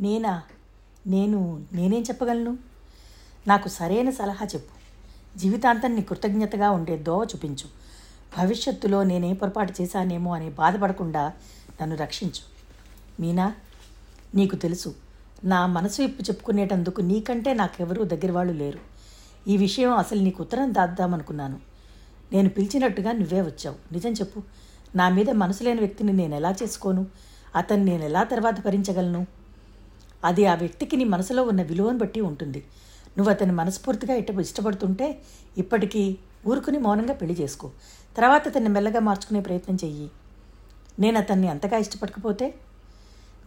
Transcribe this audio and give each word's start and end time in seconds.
నేనా? 0.00 0.42
నేను 1.06 1.64
నేనేం 1.72 2.02
చెప్పగలను? 2.02 2.58
నాకు 3.46 3.68
సరైన 3.68 4.10
సలహా 4.10 4.46
చెప్పు. 4.46 4.76
జీవితాంతం 5.38 5.94
నీ 5.94 6.02
కృతజ్ఞతగా 6.02 6.70
ఉండే 6.70 6.96
దోవ 6.96 7.22
చూపించు. 7.22 7.68
భవిష్యత్తులో 8.38 9.04
నేనే 9.04 9.32
పొరపాటు 9.32 9.74
చేశానేమో 9.80 10.34
అని 10.34 10.50
బాధపడకుండా 10.50 11.32
నన్ను 11.82 11.96
రక్షించు. 11.96 12.56
మీనా 13.22 13.54
నీకు 14.34 14.56
తెలుసు 14.56 14.94
నా 15.44 15.66
మనసు 15.66 16.02
ఇప్పు 16.02 16.22
చెప్పుకునేటందుకు 16.22 17.00
నీకంటే 17.00 17.54
నాకెవరూ 17.54 18.04
దగ్గర 18.04 18.32
వాళ్ళు 18.32 18.52
లేరు. 18.52 18.78
ఈ 19.48 19.56
విషయం 19.56 19.92
అసలు 19.92 20.20
నీకు 20.20 20.42
ఉత్తరం 20.42 20.74
దాద్దామనుకున్నాను. 20.74 21.60
నేను 22.32 22.48
పిలిచినట్టుగా 22.48 23.12
నువ్వే 23.12 23.40
వచ్చావు. 23.40 23.76
నిజం 23.92 24.12
చెప్పు 24.12 24.42
నా 24.96 25.08
మీద 25.08 25.30
మనసు 25.30 25.64
లేని 25.64 25.80
వ్యక్తిని 25.80 26.12
నేను 26.12 26.34
ఎలా 26.34 26.54
చేసుకోను? 26.62 27.06
అతన్ని 27.56 27.90
నేను 27.90 28.04
ఎలా 28.04 28.22
తర్వాత 28.22 28.64
భరించగలను? 28.64 29.26
అది 30.24 30.46
ఆ 30.46 30.54
వ్యక్తికి 30.54 30.96
నీ 30.96 31.04
మనసులో 31.04 31.42
ఉన్న 31.42 31.62
విలువను 31.62 31.98
బట్టి 31.98 32.20
ఉంటుంది. 32.20 32.64
నువ్వు 33.18 33.32
అతని 33.32 33.52
మనస్ఫూర్తిగా 33.52 34.14
ఇట్ట 34.14 34.30
ఇష్టపడుతుంటే 34.30 35.22
ఇప్పటికీ 35.58 36.16
ఊరుకుని 36.46 36.78
మౌనంగా 36.78 37.14
పెళ్ళి 37.14 37.42
చేసుకో. 37.42 37.70
తర్వాత 38.16 38.48
అతన్ని 38.48 38.68
మెల్లగా 38.68 39.00
మార్చుకునే 39.00 39.40
ప్రయత్నం 39.40 39.78
చెయ్యి. 39.84 40.10
నేను 40.98 41.18
అతన్ని 41.18 41.48
అంతగా 41.48 41.76
ఇష్టపడకపోతే 41.76 42.54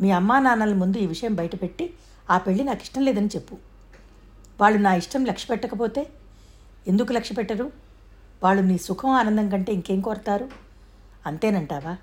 మీ 0.02 0.12
అమ్మా 0.12 0.40
నాన్నల 0.40 0.74
ముందు 0.74 0.98
ఈ 0.98 1.06
విషయం 1.06 1.36
బయటపెట్టి 1.36 1.94
ఆ 2.30 2.38
పెళ్ళి 2.38 2.64
నాకు 2.64 2.82
ఇష్టం 2.82 3.02
లేదని 3.02 3.28
చెప్పు. 3.28 3.58
వాళ్ళు 4.62 4.80
నా 4.80 4.94
ఇష్టం 4.94 5.26
లక్ష్య 5.26 5.48
పెట్టకపోతే 5.50 6.08
ఎందుకు 6.88 7.14
లక్ష్య 7.14 7.36
పెట్టరు? 7.36 7.72
వాళ్ళు 8.44 8.64
నీ 8.64 8.78
సుఖం 8.78 9.10
ఆనందం 9.10 9.50
కంటే 9.50 9.74
ఇంకేం 9.74 10.02
కోరతారు? 10.02 10.50
అంతేనంటావా? 11.26 11.98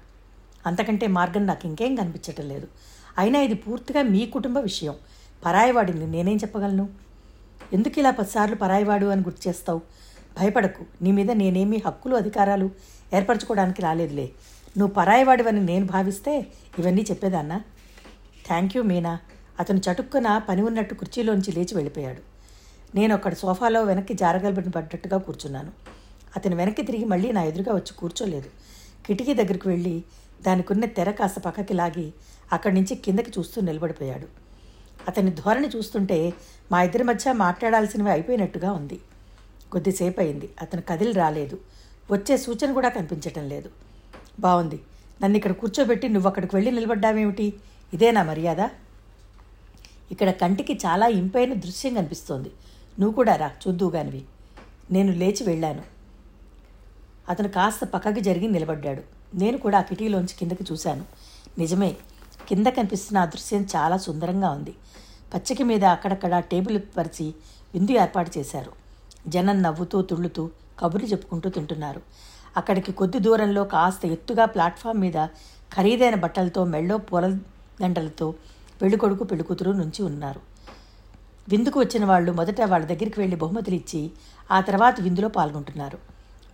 అంతకంటే 0.67 1.07
మార్గం 1.07 1.47
నాకు 1.47 1.67
ఇంకేం 1.67 1.95
కనిపించటం 1.95 2.49
లేదు. 2.49 2.69
అయినా 3.19 3.41
ఇది 3.41 3.55
పూర్తిగా 3.55 4.03
మీ 4.03 4.27
కుటుంబ 4.27 4.59
విషయం. 4.59 4.95
పరాయివాడిని 5.45 6.07
నేనేం 6.07 6.37
చెప్పగలను? 6.37 6.89
ఎందుకు 7.73 7.99
ఇలా 7.99 8.11
పదిసార్లు 8.11 8.57
పరాయివాడు 8.57 9.07
అని 9.07 9.23
గుర్తు 9.23 9.49
చేస్తావు? 9.49 9.81
భయపడకు. 10.39 10.85
నీ 11.03 11.13
మీద 11.13 11.31
నేనేమీ 11.31 11.83
హక్కులు 11.87 12.17
అధికారాలు 12.17 12.71
ఏర్పరచుకోవడానికి 13.15 13.83
రాలేదులే. 13.83 14.31
నువ్వు 14.79 14.95
పరాయివాడివని 14.95 15.65
నేను 15.65 15.87
భావిస్తే 15.87 16.47
ఇవన్నీ 16.79 17.03
చెప్పేదాన్నా? 17.03 17.61
Thank 18.47 18.77
you 18.77 18.83
Meena. 18.83 19.19
అతను 19.61 19.79
చటుక్కున 19.79 20.39
పని 20.39 20.63
ఉన్నట్టు 20.63 20.95
కుర్చీలోంచి 20.95 21.53
లేచి 21.53 21.75
వెళ్ళిపోయాడు. 21.75 22.21
నేను 22.97 23.15
అక్కడ 23.15 23.35
సోఫాలో 23.35 23.83
వెనక్కి 23.83 24.15
జారగలబడిన 24.15 24.71
పడ్డట్టుగా 24.71 25.19
కూర్చున్నాను. 25.19 25.73
అతను 26.37 26.57
వెనక్కి 26.57 26.83
తిరిగి 26.83 27.05
మళ్ళీ 27.05 27.33
నా 27.33 27.43
ఎదురుగా 27.43 27.75
వచ్చి 27.75 27.95
కూర్చోలేదు. 27.95 28.49
కిటికీ 29.07 29.35
దగ్గరికి 29.35 29.69
వెళ్ళి 29.69 30.05
దానికున్న 30.43 30.85
తెర 30.85 31.11
కాస్త 31.11 31.39
పక్కకి 31.39 31.75
లాగి 31.75 32.13
అక్కడి 32.53 32.75
నుంచి 32.75 32.95
కిందకి 32.95 33.31
చూస్తూ 33.39 33.61
నిలబడిపోయాడు. 33.61 34.29
అతని 35.09 35.31
ధోరణి 35.31 35.69
చూస్తుంటే 35.69 36.33
మా 36.73 36.83
ఇద్దరి 36.83 37.05
మధ్య 37.05 37.33
మాట్లాడాల్సినవి 37.33 38.11
అయిపోయినట్టుగా 38.11 38.73
ఉంది. 38.73 39.01
కొద్దిసేపు 39.73 40.21
అయింది 40.21 40.51
అతను 40.63 40.83
కదిలి 40.89 41.13
రాలేదు. 41.13 41.59
వచ్చే 42.11 42.37
సూచన 42.37 42.73
కూడా 42.73 42.89
కనిపించటం 42.89 43.49
లేదు. 43.49 43.71
బాగుంది 44.41 44.81
నన్ను 45.23 45.37
ఇక్కడ 45.37 45.53
కూర్చోబెట్టి 45.53 46.09
నువ్వు 46.09 46.29
అక్కడికి 46.29 46.57
వెళ్ళి 46.57 46.71
నిలబడ్డావేమిటి? 46.71 47.55
ఇదేనా 47.95 48.23
మర్యాద? 48.23 48.69
ఇక్కడ 50.11 50.31
కంటికి 50.31 50.75
చాలా 50.87 51.07
ఇంపైన 51.07 51.55
దృశ్యం 51.55 51.95
కనిపిస్తోంది. 51.95 52.51
నువ్వు 53.01 53.15
కూడా 53.15 53.37
రా 53.37 53.51
చూద్దువుగానివి 53.69 54.25
నేను 54.91 55.13
లేచి 55.13 55.45
వెళ్ళాను. 55.47 55.83
అతను 57.29 57.49
కాస్త 57.49 57.85
పక్కకి 57.85 58.21
జరిగి 58.21 58.49
నిలబడ్డాడు. 58.49 59.03
నేను 59.35 59.59
కూడా 59.59 59.79
ఆ 59.79 59.83
కిటికీలోంచి 59.83 60.35
కిందకి 60.39 60.65
చూశాను. 60.73 61.05
నిజమే 61.59 61.97
కింద 62.49 62.67
కనిపిస్తున్న 62.67 63.19
ఆ 63.19 63.25
దృశ్యం 63.25 63.63
చాలా 63.77 63.97
సుందరంగా 63.97 64.51
ఉంది. 64.51 64.75
పచ్చిక 65.35 65.63
మీద 65.63 65.85
అక్కడక్కడ 65.85 66.39
టేబుల్ 66.53 66.79
పరిచి 66.99 67.27
విందు 67.75 67.93
ఏర్పాటు 68.03 68.31
చేశారు. 68.39 68.73
జనం 69.29 69.59
నవ్వుతూ 69.63 70.03
తుళ్ళుతూ 70.03 70.43
కబుర్లు 70.81 71.09
చెప్పుకుంటూ 71.09 71.49
తింటున్నారు. 71.51 72.01
అక్కడికి 72.57 72.93
కొద్ది 72.93 73.19
దూరంలో 73.19 73.65
కాస్త 73.65 74.05
ఎత్తుగా 74.07 74.45
ప్లాట్ఫామ్ 74.45 75.01
మీద 75.01 75.19
ఖరీదైన 75.77 76.15
బట్టలతో 76.15 76.65
మెళ్ళో 76.65 76.97
పూల 77.09 77.27
దండలతో 77.81 78.27
పెళ్ళికొడుకు 78.83 79.25
పెళ్ళికూతురు 79.25 79.73
నుంచి 79.83 80.01
ఉన్నారు. 80.03 80.41
విందుకు 81.49 81.81
వచ్చిన 81.81 82.05
వాళ్ళు 82.05 82.31
మొదట 82.33 82.61
వాళ్ళ 82.63 82.85
దగ్గరికి 82.87 83.21
వెళ్ళి 83.21 83.37
బహుమతులు 83.37 83.75
ఇచ్చి 83.75 84.01
ఆ 84.51 84.61
తర్వాత 84.61 84.97
విందులో 85.01 85.29
పాల్గొంటున్నారు. 85.29 85.99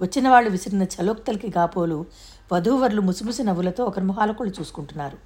వచ్చిన 0.00 0.28
వాళ్ళు 0.28 0.50
విసిరిన 0.50 0.84
చలోక్తలకి 0.94 1.48
గాపోలు 1.56 1.98
వధూవరులు 2.52 3.00
ముసిముసి 3.00 3.42
నవ్వులతో 3.42 3.82
ఒకరి 3.84 4.04
మొహాలకుళ్ళు 4.04 4.54
చూసుకుంటున్నారు. 4.60 5.18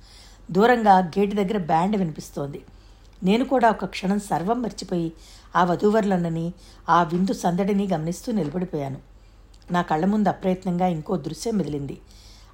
దూరంగా 0.51 0.99
గేటు 0.99 1.35
దగ్గర 1.37 1.57
బ్యాండ్ 1.57 1.97
వినిపిస్తోంది. 1.97 2.61
నేను 3.23 3.45
కూడా 3.45 3.71
ఒక 3.71 3.85
క్షణం 3.85 4.19
సర్వం 4.19 4.63
మర్చిపోయి 4.63 5.13
ఆ 5.57 5.65
వధూవరులన్నని 5.65 6.53
ఆ 6.89 7.03
విందు 7.03 7.33
సందడిని 7.33 7.87
గమనిస్తూ 7.87 8.33
నిలబడిపోయాను. 8.33 8.99
నా 9.73 9.83
కళ్ళ 9.83 10.05
ముందు 10.05 10.29
అప్రయత్నంగా 10.29 10.87
ఇంకో 10.87 11.17
దృశ్యం 11.17 11.57
మెదిలింది 11.57 11.99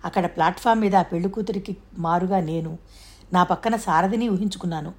అక్కడ 0.04 0.26
ప్లాట్ఫామ్ 0.26 0.81
మీద 0.81 0.97
ఆ 0.97 1.02
పెళ్ళి 1.02 1.28
కూతురికి 1.28 1.76
మారుగా 1.98 2.41
నేను 2.41 2.78
నా 3.32 3.42
పక్కన 3.42 3.76
సారథిని 3.76 4.28
ఊహించుకున్నాను. 4.28 4.92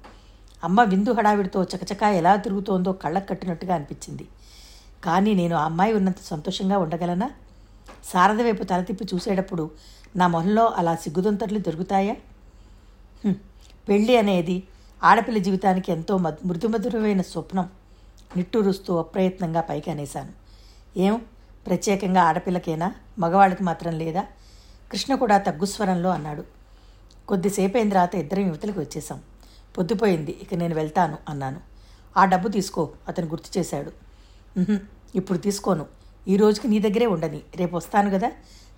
అమ్మ 0.64 0.82
విందు 0.82 1.12
హడావిడితో 1.12 1.64
చకచకా 1.64 2.10
ఎలా 2.10 2.36
తిరుగుతోందో 2.36 2.92
కళ్ళకు 2.92 3.28
కట్టినట్టుగా 3.28 3.74
అనిపించింది. 3.74 4.26
కానీ 5.04 5.34
నేను 5.34 5.56
ఆ 5.56 5.64
అమ్మాయి 5.64 5.92
ఉన్నంత 5.92 6.16
సంతోషంగా 6.24 6.78
ఉండగలనా? 6.78 7.30
శారద 8.12 8.42
వైపు 8.42 8.64
తల 8.64 8.82
తిప్పి 8.82 9.04
చూసేటప్పుడు 9.14 9.70
నా 10.16 10.26
మొహంలో 10.26 10.66
అలా 10.66 10.96
సిగ్గుదొంతర్లు 10.96 11.58
దొరుకుతాయా? 11.58 12.16
పెళ్ళి 13.88 14.16
అనేది 14.16 14.62
ఆడపిల్ల 15.04 15.38
జీవితానికి 15.38 15.92
ఎంతో 15.92 16.18
మధు 16.18 16.46
మృదుమధురమైన 16.46 17.20
స్వప్నం. 17.20 17.70
నిట్టూరుస్తూ 18.36 18.96
అప్రయత్నంగా 18.96 19.60
పైకి 19.60 19.90
అనేశాను 19.90 20.32
ఏం? 20.96 21.20
ప్రత్యేకంగా 21.66 22.22
ఆడపిల్లకేనా? 22.22 22.94
మగవాళ్ళకి 23.18 23.62
మాత్రం 23.62 23.92
లేదా? 23.92 24.26
కృష్ణ 24.92 25.14
కూడా 25.14 25.38
తగ్గుస్వరంలో 25.38 26.10
అన్నాడు. 26.10 26.44
కొద్దిసేపు 27.28 27.76
అయిన 27.76 27.88
తర్వాత 27.88 28.14
ఇద్దరం 28.14 28.46
యువతలకు 28.46 28.80
వచ్చేసాం 28.80 29.20
పొద్దుపోయింది. 29.78 30.38
ఇక 30.42 30.54
నేను 30.54 30.74
వెళ్తాను 30.74 31.18
అన్నాను. 31.28 31.60
ఆ 32.16 32.24
డబ్బు 32.24 32.48
తీసుకో 32.48 32.90
అతను 33.08 33.26
గుర్తు 33.26 33.58
చేశాడు. 33.58 33.92
ఇప్పుడు 35.14 35.38
తీసుకోను. 35.38 35.86
ఈ 36.28 36.36
రోజుకి 36.36 36.68
నీ 36.68 36.78
దగ్గరే 36.78 37.06
ఉండని. 37.06 37.40
రేపు 37.56 37.76
వస్తాను 37.76 38.10
కదా? 38.10 38.32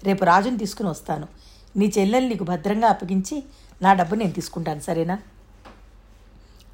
రేపు 0.05 0.25
రాజుని 0.25 0.59
తీసుకుని 0.59 0.89
వస్తాను. 0.89 1.29
నీ 1.77 1.93
చెల్లెల్ని 1.99 2.31
నీకు 2.31 2.45
భద్రంగా 2.45 2.89
అప్పగించి 2.89 3.45
నా 3.83 3.93
డబ్బు 3.93 4.15
నేను 4.15 4.33
తీసుకుంటాను 4.33 4.81
సరేనా? 4.81 5.19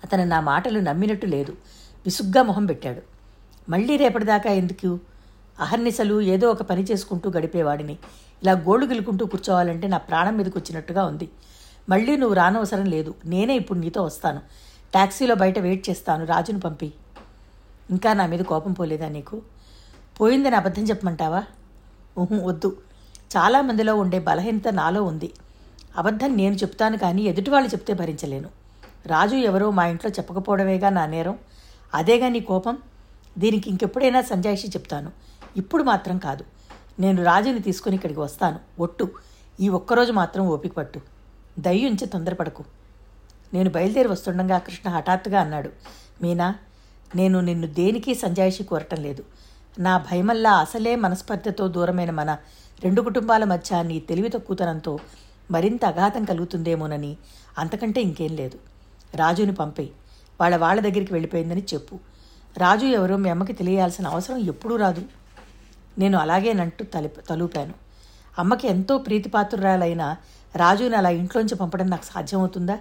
అతను 0.05 0.25
నా 0.25 0.41
మాటలు 0.41 0.81
నమ్మినట్టు 0.81 1.27
లేదు. 1.27 1.53
విసుగ్గా 2.05 2.43
మొహం 2.43 2.67
పెట్టాడు. 2.67 3.03
మళ్ళీ 3.71 3.97
రేపటిదాకా 3.97 4.51
ఎందుకు? 4.51 4.99
అహర్నిశలు 5.61 6.21
ఏదో 6.21 6.51
ఒక 6.51 6.63
పని 6.63 6.83
చేసుకుంటూ 6.83 7.31
గడిపేవాడిని. 7.31 7.93
ఇలా 8.43 8.53
గోళ్ళు 8.53 8.87
గిలుకుంటూ 8.87 9.27
కూర్చోవాలంటే 9.27 9.89
నా 9.89 9.99
ప్రాణం 9.99 10.37
మీదకి 10.37 10.59
వచ్చినట్టుగా 10.59 11.05
ఉంది. 11.05 11.29
మళ్ళీ 11.89 12.17
నువ్వు 12.17 12.35
రానవసరం 12.35 12.85
లేదు. 12.85 13.15
నేనే 13.25 13.57
ఇప్పుడు 13.57 13.79
నీతో 13.79 14.03
వస్తాను. 14.03 14.41
టాక్సీలో 14.95 15.35
బయట 15.35 15.59
వెయిట్ 15.59 15.91
చేస్తాను. 15.91 16.27
రాజును 16.27 16.61
పంపి. 16.61 16.93
ఇంకా 17.91 18.13
నా 18.13 18.27
మీద 18.27 18.41
కోపం 18.41 18.73
పోలేదా 18.73 19.09
నీకు? 19.09 19.43
పోయిందని 20.21 20.57
అబద్ధం 20.57 20.83
చెప్పమంటావా? 20.83 21.45
ఊహు 22.19 22.35
వద్దు. 22.35 22.77
చాలామందిలో 23.37 23.97
ఉండే 23.97 24.19
బలహీనత 24.19 24.69
నాలో 24.69 25.03
ఉంది. 25.03 25.33
అబద్ధం 25.97 26.37
నేను 26.37 26.55
చెప్తాను 26.55 26.99
కానీ 26.99 27.23
ఎదుటి 27.23 27.51
వాళ్ళు 27.51 27.69
చెప్తే 27.69 27.93
భరించలేను. 27.95 28.49
రాజు 29.07 29.37
ఎవరో 29.37 29.71
మా 29.71 29.87
ఇంట్లో 29.87 30.11
చెప్పకపోవడమేగా 30.11 30.89
నా 30.89 31.07
నేరం? 31.07 31.39
అదేగా 31.95 32.29
నీ 32.29 32.41
కోపం? 32.41 32.79
దీనికి 33.39 33.71
ఇంకెప్పుడైనా 33.71 34.23
సంజాయిషి 34.23 34.69
చెప్తాను. 34.69 35.11
ఇప్పుడు 35.57 35.83
మాత్రం 35.83 36.19
కాదు. 36.19 36.45
నేను 37.01 37.25
రాజుని 37.25 37.59
తీసుకుని 37.59 37.97
ఇక్కడికి 37.97 38.21
వస్తాను. 38.21 38.59
ఒట్టు. 38.79 39.11
ఈ 39.61 39.69
ఒక్కరోజు 39.69 40.13
మాత్రం 40.13 40.47
ఓపిక 40.47 40.73
పట్టు. 40.77 41.01
దయ్యుంచి 41.59 42.07
తొందరపడకు. 42.07 42.65
నేను 43.55 43.71
బయలుదేరి 43.71 44.09
వస్తుండగా 44.09 44.59
కృష్ణ 44.59 44.91
హఠాత్తుగా 44.91 45.41
అన్నాడు. 45.41 45.71
మీనా 46.23 46.55
నేను 47.17 47.41
నిన్ను 47.41 47.67
దేనికి 47.67 48.15
సంజాయిషి 48.15 48.65
కోరటం 48.65 49.03
లేదు. 49.03 49.25
నా 49.79 49.99
భయమల్లా 49.99 50.53
అసలే 50.53 50.97
మనస్పర్ధతో 50.97 51.69
దూరమైన 51.69 52.11
మన 52.11 52.37
రెండు 52.85 53.03
కుటుంబాల 53.03 53.45
మధ్య 53.45 53.83
నీ 53.83 54.01
తెలివి 54.01 54.29
తక్కువతనంతో 54.29 54.99
మరింత 55.51 55.85
అఘాతం 55.85 56.25
కలుగుతుందేమోనని 56.25 57.17
అంతకంటే 57.59 58.03
ఇంకేం 58.03 58.37
లేదు. 58.37 58.59
రాజుని 59.15 59.55
పంపే 59.55 59.89
వాళ్ళ 60.41 60.57
వాళ్ళ 60.57 60.81
దగ్గరికి 60.81 61.13
వెళ్ళిపోయిందని 61.13 61.65
చెప్పు. 61.75 61.99
రాజు 62.59 62.87
ఎవరో 62.87 63.17
మీ 63.17 63.31
అమ్మకి 63.31 63.53
తెలియాల్సిన 63.53 64.07
అవసరం 64.07 64.39
ఎప్పుడూ 64.39 64.77
రాదు. 64.77 65.03
నేను 65.99 66.19
అలాగేనంటూ 66.19 66.85
తలి 66.85 67.09
తలూపాను. 67.09 67.75
అమ్మకి 68.39 68.69
ఎంతో 68.69 68.99
ప్రీతిపాత్రురాలైన 68.99 70.17
రాజుని 70.57 70.97
అలా 70.97 71.11
ఇంట్లోంచి 71.11 71.55
పంపడం 71.55 71.87
నాకు 71.87 72.05
సాధ్యమవుతుందా? 72.05 72.79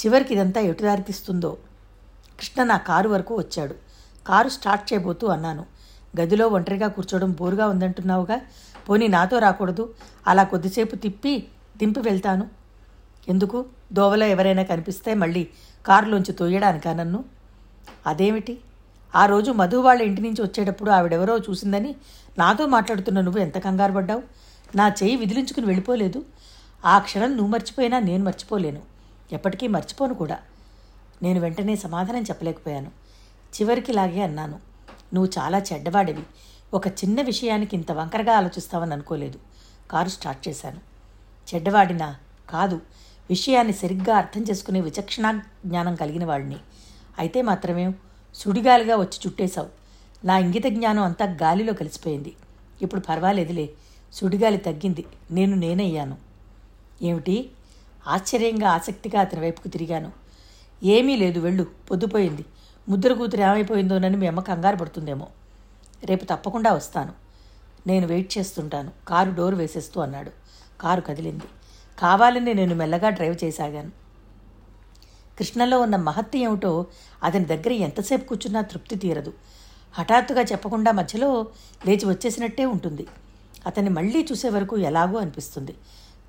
చివరికి 0.00 0.34
ఇదంతా 0.34 0.60
ఎటు 0.60 0.82
దారితీస్తుందో 0.82 1.56
కృష్ణ 2.38 2.62
నా 2.62 2.76
కారు 2.76 3.08
వరకు 3.08 3.38
వచ్చాడు. 3.38 3.74
కారు 4.26 4.48
స్టార్ట్ 4.48 4.92
చేయబోతూ 4.92 5.26
అన్నాను. 5.26 5.66
గదిలో 6.20 6.48
ఒంటరిగా 6.48 6.88
కూర్చోవడం 6.88 7.32
బోరుగా 7.32 7.66
ఉందంటున్నావుగా? 7.66 8.40
పోనీ 8.88 9.08
నాతో 9.08 9.38
రాకూడదు. 9.38 9.94
అలా 10.26 10.44
కొద్దిసేపు 10.44 10.96
తిప్పి 10.96 11.48
దింపి 11.76 12.00
వెళ్తాను. 12.00 12.48
ఎందుకు? 13.28 13.64
దోవలో 13.92 14.26
ఎవరైనా 14.26 14.62
కనిపిస్తే 14.62 15.14
మళ్ళీ 15.14 15.48
కారులోంచి 15.86 16.32
తోయడానికా 16.32 16.92
నన్ను? 16.92 17.24
అదేమిటి? 18.06 18.58
ఆ 19.14 19.26
రోజు 19.26 19.50
మధు 19.50 19.76
వాళ్ళ 19.76 20.02
ఇంటి 20.02 20.20
నుంచి 20.20 20.42
వచ్చేటప్పుడు 20.42 20.90
ఆవిడెవరో 20.90 21.38
చూసిందని 21.38 21.96
నాతో 22.38 22.66
మాట్లాడుతున్న 22.66 23.20
నువ్వు 23.20 23.40
ఎంత 23.40 23.58
కంగారు 23.58 23.92
పడ్డావు? 23.92 24.22
నా 24.76 24.88
చెయ్యి 24.88 25.16
విదిలించుకుని 25.16 25.66
వెళ్ళిపోలేదు. 25.66 26.24
ఆ 26.84 26.98
క్షణం 26.98 27.30
నువ్వు 27.30 27.46
మర్చిపోయినా 27.46 27.98
నేను 27.98 28.24
మర్చిపోలేను. 28.24 28.80
ఎప్పటికీ 29.32 29.66
మర్చిపోను 29.66 30.14
కూడా. 30.14 30.38
నేను 31.22 31.40
వెంటనే 31.40 31.76
సమాధానం 31.76 32.22
చెప్పలేకపోయాను. 32.22 32.86
చివరికి 33.60 33.92
లాగే 33.92 34.22
అన్నాను. 34.22 34.58
నువ్వు 35.14 35.42
చాలా 35.42 35.58
చెడ్డవాడివి. 35.58 36.22
ఒక 36.74 36.86
చిన్న 36.88 37.22
విషయానికి 37.22 37.76
ఇంత 37.76 37.92
వంకరగా 37.92 38.36
ఆలోచిస్తావని 38.36 38.92
అనుకోలేదు. 38.92 39.38
కారు 39.90 40.08
స్టార్ట్ 40.08 40.48
చేశాను. 40.48 40.80
చెడ్డవాడినా 41.54 42.16
కాదు 42.50 42.80
విషయాన్ని 43.30 43.72
సరిగ్గా 43.72 44.16
అర్థం 44.16 44.42
చేసుకునే 44.42 44.80
విచక్షణ 44.80 45.40
జ్ఞానం 45.66 45.94
కలిగిన 45.94 46.24
వాడిని. 46.24 46.56
అయితే 47.18 47.42
మాత్రమే 47.42 47.94
సుడిగాలిగా 48.34 48.96
వచ్చి 48.96 49.20
చుట్టేశావు. 49.26 49.68
నా 50.26 50.38
ఇంగిత 50.38 50.64
జ్ఞానం 50.66 51.02
అంతా 51.02 51.24
గాలిలో 51.24 51.72
కలిసిపోయింది. 51.72 52.36
ఇప్పుడు 52.82 53.00
పర్వాలేదులే 53.00 53.68
సుడిగాలి 54.12 54.58
తగ్గింది. 54.58 55.04
నేను 55.30 55.56
నేనయ్యాను. 55.56 56.16
ఏమిటి? 57.02 57.50
ఆశ్చర్యంగా 58.06 58.68
ఆసక్తిగా 58.70 59.20
అతని 59.20 59.40
వైపుకు 59.40 59.68
తిరిగాను. 59.68 60.12
ఏమీ 60.84 61.16
లేదు 61.16 61.40
వెళ్ళు 61.40 61.66
పొద్దుపోయింది. 61.90 62.44
ముద్ర 62.88 63.12
కూతురు 63.12 63.42
ఏమైపోయిందోనని 63.42 64.16
మీ 64.16 64.26
అమ్మ 64.26 64.40
కంగారు 64.40 64.76
పడుతుందేమో. 64.76 65.26
రేపు 66.04 66.24
తప్పకుండా 66.24 66.72
వస్తాను. 66.72 67.12
నేను 67.86 68.06
వెయిట్ 68.06 68.38
చేస్తుంటాను. 68.38 68.90
కారు 69.08 69.30
డోర్ 69.30 69.54
వేసేస్తూ 69.54 70.00
అన్నాడు. 70.00 70.30
కారు 70.80 71.00
కదిలింది. 71.00 71.44
కావాలని 71.98 72.54
నేను 72.54 72.74
మెల్లగా 72.74 73.08
డ్రైవ్ 73.08 73.44
చేసాగాను. 73.44 73.90
కృష్ణలో 75.38 75.80
ఉన్న 75.80 75.96
మహత్తి 75.96 76.38
ఏమిటో 76.38 76.86
అతని 77.22 77.44
దగ్గర 77.44 77.72
ఎంతసేపు 77.72 78.28
కూర్చున్నా 78.28 78.60
తృప్తి 78.60 78.96
తీరదు. 78.96 79.32
హఠాత్తుగా 79.92 80.42
చెప్పకుండా 80.42 80.92
మధ్యలో 80.92 81.46
లేచి 81.86 82.06
వచ్చేసినట్టే 82.06 82.64
ఉంటుంది. 82.64 83.06
అతన్ని 83.66 83.90
మళ్ళీ 83.90 84.28
చూసే 84.32 84.48
వరకు 84.48 84.76
ఎలాగో 84.76 85.18
అనిపిస్తుంది. 85.18 85.74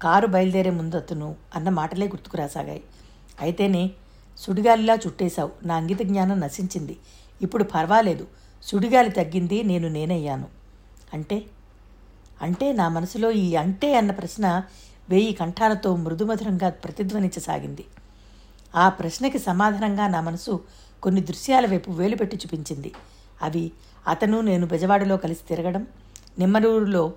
కారు 0.02 0.28
బయలుదేరే 0.28 0.70
ముందు 0.70 0.96
అతను 0.96 1.36
అన్న 1.56 1.70
మాటలే 1.70 2.08
గుర్తుకు 2.08 2.38
రాసాగాయి. 2.38 2.84
అయితేనే 3.42 3.92
సుడిగాలిలా 4.38 4.96
చుట్టేశావు. 4.96 5.52
నా 5.64 5.76
అంగిత 5.76 6.02
జ్ఞానం 6.02 6.40
నశించింది. 6.40 6.98
ఇప్పుడు 7.42 7.64
పర్వాలేదు. 7.64 8.28
సుడిగాలి 8.64 9.10
తగ్గింది 9.10 9.64
నేను 9.64 9.88
నేనయ్యాను. 9.88 10.48
అంటే? 11.14 11.44
అంటే 12.42 12.74
నా 12.74 12.90
మనసులో 12.90 13.32
ఈ 13.32 13.56
అంటే 13.56 13.98
అన్న 13.98 14.12
ప్రశ్న 14.12 14.64
వేయి 15.10 15.34
కంఠాలతో 15.34 15.96
మృదుమధురంగా 15.96 16.70
ప్రతిధ్వనించసాగింది. 16.70 17.86
ఆ 18.76 18.90
ప్రశ్నకి 18.90 19.40
సమాధానంగా 19.40 20.08
నా 20.08 20.22
మనసు 20.22 20.64
కొన్ని 21.04 21.22
దృశ్యాల 21.22 21.66
వైపు 21.66 21.92
వేలుపెట్టి 21.92 22.38
చూపించింది. 22.38 22.92
అవి 23.42 23.72
అతను 24.08 24.42
నేను 24.42 24.68
బెజవాడలో 24.68 25.18
కలిసి 25.18 25.40
తిరగడం 25.50 25.88
నిమ్మలూరులో 26.40 27.14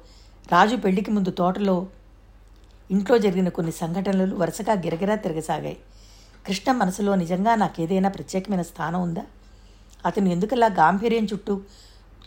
రాజు 0.52 0.76
పెళ్ళికి 0.76 1.10
ముందు 1.10 1.30
తోటలో 1.30 1.86
ఇంట్లో 2.90 3.18
జరిగిన 3.18 3.48
కొన్ని 3.48 3.72
సంఘటనలు 3.72 4.36
వరుసగా 4.36 4.72
గిరగిరా 4.72 5.14
తిరగసాగాయి. 5.14 5.76
కృష్ణ 6.46 6.72
మనసులో 6.72 7.14
నిజంగా 7.14 7.54
నాకేదైనా 7.54 8.08
ప్రత్యేకమైన 8.08 8.62
స్థానం 8.62 9.02
ఉందా? 9.02 9.22
అతను 10.06 10.28
ఎందుకలా 10.28 10.66
గాంభీర్యం 10.66 11.24
చుట్టూ 11.24 11.60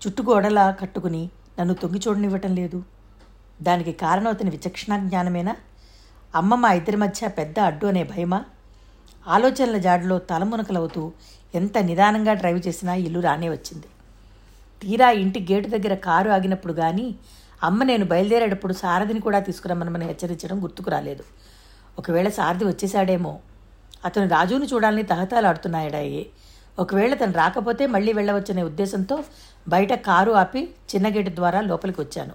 చుట్టుగోడలా 0.08 0.72
కట్టుకుని 0.72 1.30
నన్ను 1.60 1.74
తొంగి 1.74 2.02
చూడనివ్వటం 2.08 2.56
లేదు. 2.56 2.84
దానికి 3.62 3.92
కారణం 3.92 4.28
అతని 4.28 4.50
విచక్షణ 4.50 5.08
జ్ఞానమేనా? 5.08 5.56
అమ్మ 6.36 6.56
మా 6.56 6.72
ఇద్దరి 6.72 6.98
మధ్య 6.98 7.28
పెద్ద 7.28 7.60
అడ్డు 7.60 7.88
అనే 7.88 8.04
భయమా? 8.04 8.46
ఆలోచనల 9.28 9.78
జాడలో 9.78 10.20
తలమునకలవుతూ 10.20 11.12
ఎంత 11.56 11.78
నిదానంగా 11.78 12.34
డ్రైవ్ 12.34 12.62
చేసినా 12.68 12.94
ఇల్లు 12.94 13.20
రానే 13.20 13.50
వచ్చింది. 13.50 13.88
తీరా 14.82 15.12
ఇంటి 15.12 15.48
గేటు 15.52 15.70
దగ్గర 15.70 15.94
కారు 15.94 16.30
ఆగినప్పుడు 16.30 16.74
కానీ 16.74 17.16
అమ్మ 17.64 17.84
నేను 17.84 18.06
బయలుదేరేటప్పుడు 18.06 18.74
సారథిని 18.74 19.20
కూడా 19.20 19.40
తీసుకురమ్మనమని 19.40 20.06
హెచ్చరించడం 20.06 20.64
గుర్తుకు 20.64 20.90
రాలేదు. 20.90 21.24
ఒకవేళ 22.00 22.30
సారథి 22.30 22.66
వచ్చేశాడేమో 22.66 23.40
అతను 24.06 24.28
రాజును 24.28 24.66
చూడాలని 24.66 25.04
తహతాలాడుతున్నాయడాయే 25.04 26.26
ఒకవేళ 26.80 27.14
తను 27.14 27.32
రాకపోతే 27.32 27.88
మళ్ళీ 27.88 28.14
వెళ్ళవచ్చనే 28.14 28.64
ఉద్దేశంతో 28.64 29.24
బయట 29.68 29.94
కారు 29.94 30.32
ఆపి 30.32 30.70
చిన్న 30.96 31.08
గేటు 31.16 31.30
ద్వారా 31.30 31.62
లోపలికి 31.62 32.02
వచ్చాను. 32.02 32.34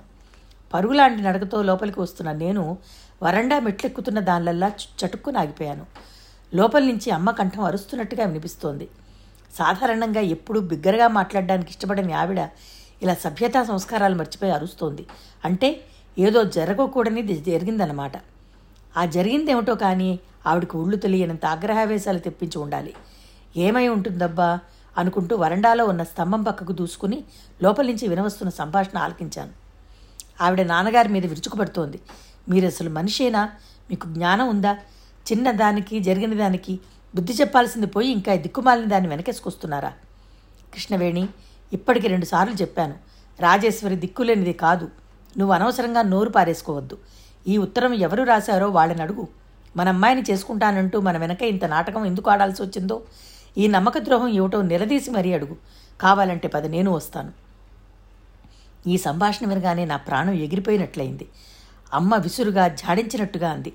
పరుగులాంటి 0.74 1.22
నడకతో 1.22 1.62
లోపలికి 1.62 2.00
వస్తున్న 2.00 2.32
నేను 2.32 2.78
వరండా 3.22 3.60
మెట్లెక్కుతున్న 3.60 4.20
దానిలల్లా 4.20 4.72
చటుక్కున 5.00 5.36
ఆగిపోయాను. 5.36 5.86
లోపల 6.54 6.82
నుంచి 6.84 7.10
అమ్మ 7.10 7.30
కంఠం 7.30 7.64
అరుస్తున్నట్టుగా 7.64 8.24
వినిపిస్తోంది. 8.24 8.88
సాధారణంగా 9.54 10.20
ఎప్పుడూ 10.20 10.60
బిగ్గరగా 10.60 11.08
మాట్లాడడానికి 11.08 11.70
ఇష్టపడని 11.70 12.12
ఆవిడ 12.12 12.48
ఇలా 13.02 13.14
సభ్యతా 13.14 13.64
సంస్కారాలు 13.64 14.14
మర్చిపోయి 14.14 14.52
అరుస్తోంది. 14.52 15.06
అంటే 15.44 15.80
ఏదో 16.18 16.44
జరగకూడని 16.44 17.22
జరిగిందన్నమాట. 17.22 18.12
ఆ 18.96 19.04
జరిగిందేమిటో 19.04 19.74
కానీ 19.74 20.20
ఆవిడకు 20.46 20.78
ఉళ్ళు 20.78 20.96
తెలియనంత 20.96 21.46
ఆగ్రహావేశాలు 21.46 22.18
తెప్పించి 22.18 22.58
ఉండాలి. 22.58 22.94
ఏమై 23.56 23.88
ఉంటుందబ్బా? 23.88 24.58
అనుకుంటూ 24.98 25.36
వరండాలో 25.36 25.86
ఉన్న 25.86 26.02
స్తంభం 26.02 26.42
పక్కకు 26.42 26.72
దూసుకుని 26.72 27.24
లోపలించి 27.62 27.92
నుంచి 27.92 28.08
వినవస్తున్న 28.08 28.50
సంభాషణ 28.50 28.98
ఆలకించాను. 28.98 29.50
ఆవిడ 30.40 30.62
నాన్నగారి 30.62 31.08
మీద 31.08 31.26
విరుచుకుపడుతోంది. 31.26 32.00
మీరు 32.48 32.66
అసలు 32.66 32.90
మనిషేనా? 32.90 33.50
మీకు 33.90 34.08
జ్ఞానం 34.08 34.48
ఉందా? 34.48 34.72
చిన్న 35.32 35.50
దానికి 35.50 36.00
జరిగిన 36.00 36.38
దానికి 36.38 36.80
బుద్ధి 37.14 37.32
చెప్పాల్సింది 37.32 37.86
పోయి 37.86 38.08
ఇంకా 38.08 38.34
దిక్కుమాలిన 38.34 38.84
దాన్ని 38.84 39.08
వెనకేసుకొస్తున్నారా? 39.08 39.92
కృష్ణవేణి 40.74 41.28
ఇప్పటికి 41.72 42.08
రెండుసార్లు 42.08 42.54
చెప్పాను. 42.54 42.94
రాజేశ్వరి 43.40 43.96
దిక్కులేనిది 43.96 44.52
కాదు. 44.52 44.88
నువ్వు 45.38 45.54
అనవసరంగా 45.54 46.02
నోరు 46.02 46.30
పారేసుకోవద్దు. 46.30 46.98
ఈ 47.48 47.58
ఉత్తరం 47.58 47.94
ఎవరు 47.94 48.22
రాశారో 48.22 48.68
వాళ్ళని 48.68 49.02
అడుగు. 49.02 49.28
మన 49.76 49.88
అమ్మాయిని 49.88 50.22
చేసుకుంటానంటూ 50.30 51.00
మన 51.00 51.18
వెనక 51.18 51.42
ఇంత 51.42 51.64
నాటకం 51.64 52.04
ఎందుకు 52.04 52.30
ఆడాల్సి 52.30 52.62
వచ్చిందో? 52.62 53.02
ఈ 53.58 53.68
నమ్మక 53.68 53.98
ద్రోహం 53.98 54.28
ఏమిటో 54.28 54.62
నిలదీసి 54.62 55.10
మరీ 55.10 55.32
అడుగు. 55.32 55.56
కావాలంటే 56.00 56.48
పది 56.48 56.68
నేను 56.68 56.90
వస్తాను. 56.90 57.32
ఈ 58.86 58.96
సంభాషణ 58.96 59.48
వినగానే 59.48 59.84
నా 59.84 59.96
ప్రాణం 59.96 60.32
ఎగిరిపోయినట్లయింది. 60.32 61.28
అమ్మ 61.94 62.16
విసురుగా 62.16 62.68
జాడించినట్టుగా 62.68 63.50
అంది. 63.50 63.72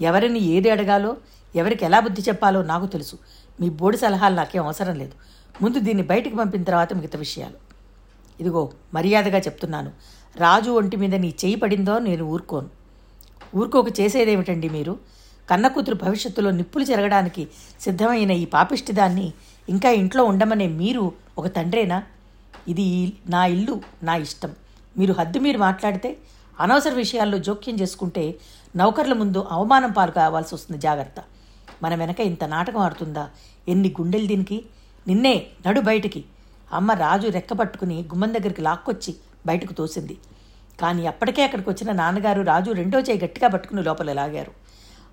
ఎవరిని 0.00 0.38
ఏది 0.38 0.70
అడగాలో 0.70 1.16
ఎవరికి 1.56 1.84
ఎలా 1.84 2.00
బుద్ధి 2.00 2.22
చెప్పాలో 2.22 2.62
నాకు 2.62 2.86
తెలుసు. 2.86 3.18
మీ 3.60 3.70
బోడి 3.70 3.96
సలహాలు 3.96 4.34
నాకేం 4.34 4.64
అవసరం 4.64 4.98
లేదు. 4.98 5.12
ముందు 5.62 5.78
దీన్ని 5.78 6.02
బయటికి 6.02 6.36
పంపిన 6.36 6.62
తర్వాత 6.62 6.92
మిగతా 6.92 7.18
విషయాలు. 7.18 7.54
ఇదిగో 8.40 8.72
మర్యాదగా 8.94 9.38
చెప్తున్నాను. 9.38 9.92
రాజు 10.36 10.70
ఒంటి 10.70 10.96
మీద 10.96 11.14
నీ 11.14 11.34
చేయి 11.44 11.56
పడిందో 11.56 11.98
నేను 11.98 12.24
ఊరుకోను. 12.24 12.68
ఊరుకోక 13.56 14.00
చేసేదేమిటండి 14.00 14.68
మీరు? 14.68 14.98
కన్న 15.50 15.68
కూతురు 15.68 15.94
భవిష్యత్తులో 15.94 16.50
నిప్పులు 16.50 16.84
జరగడానికి 16.84 17.48
సిద్ధమైన 17.80 18.30
ఈ 18.30 18.44
పాపిష్టిదాన్ని 18.44 19.32
ఇంకా 19.68 19.90
ఇంట్లో 19.90 20.24
ఉండమనే 20.24 20.66
మీరు 20.66 21.12
ఒక 21.38 21.46
తండ్రేనా? 21.56 22.02
ఇది 22.68 23.12
నా 23.28 23.46
ఇల్లు 23.46 23.80
నా 24.02 24.16
ఇష్టం. 24.16 24.52
మీరు 24.98 25.12
హద్దు 25.12 25.38
మీరు 25.38 25.58
మాట్లాడితే 25.58 26.16
అనవసర 26.60 26.94
విషయాల్లో 26.94 27.38
జోక్యం 27.38 27.76
చేసుకుంటే 27.80 28.34
నౌకర్ల 28.76 29.12
ముందు 29.12 29.46
అవమానం 29.50 29.92
పాలు 29.92 30.10
కావాల్సి 30.10 30.54
వస్తుంది 30.54 30.80
జాగ్రత్త. 30.80 31.20
మన 31.82 31.94
వెనక 31.94 32.20
ఇంత 32.20 32.44
నాటకం 32.44 32.78
ఆడుతుందా? 32.78 33.30
ఎన్ని 33.68 33.88
గుండెలు 34.00 34.26
దీనికి? 34.26 34.64
నిన్నే 35.06 35.46
నడు 35.66 35.80
బయటికి. 35.80 36.24
అమ్మ 36.72 36.92
రాజు 36.92 37.28
రెక్కపట్టుకుని 37.28 38.02
గుమ్మం 38.02 38.32
దగ్గరికి 38.32 38.62
లాక్కొచ్చి 38.62 39.14
బయటకు 39.46 39.72
తోసింది. 39.72 40.18
కానీ 40.80 41.06
అప్పటికే 41.06 41.42
అక్కడికి 41.42 41.70
వచ్చిన 41.70 41.92
నాన్నగారు 41.92 42.42
రాజు 42.42 42.70
రెండో 42.70 43.00
చేయి 43.00 43.24
గట్టిగా 43.24 43.48
పట్టుకుని 43.48 43.82
లోపల 43.82 44.12
లాగారు. 44.12 44.63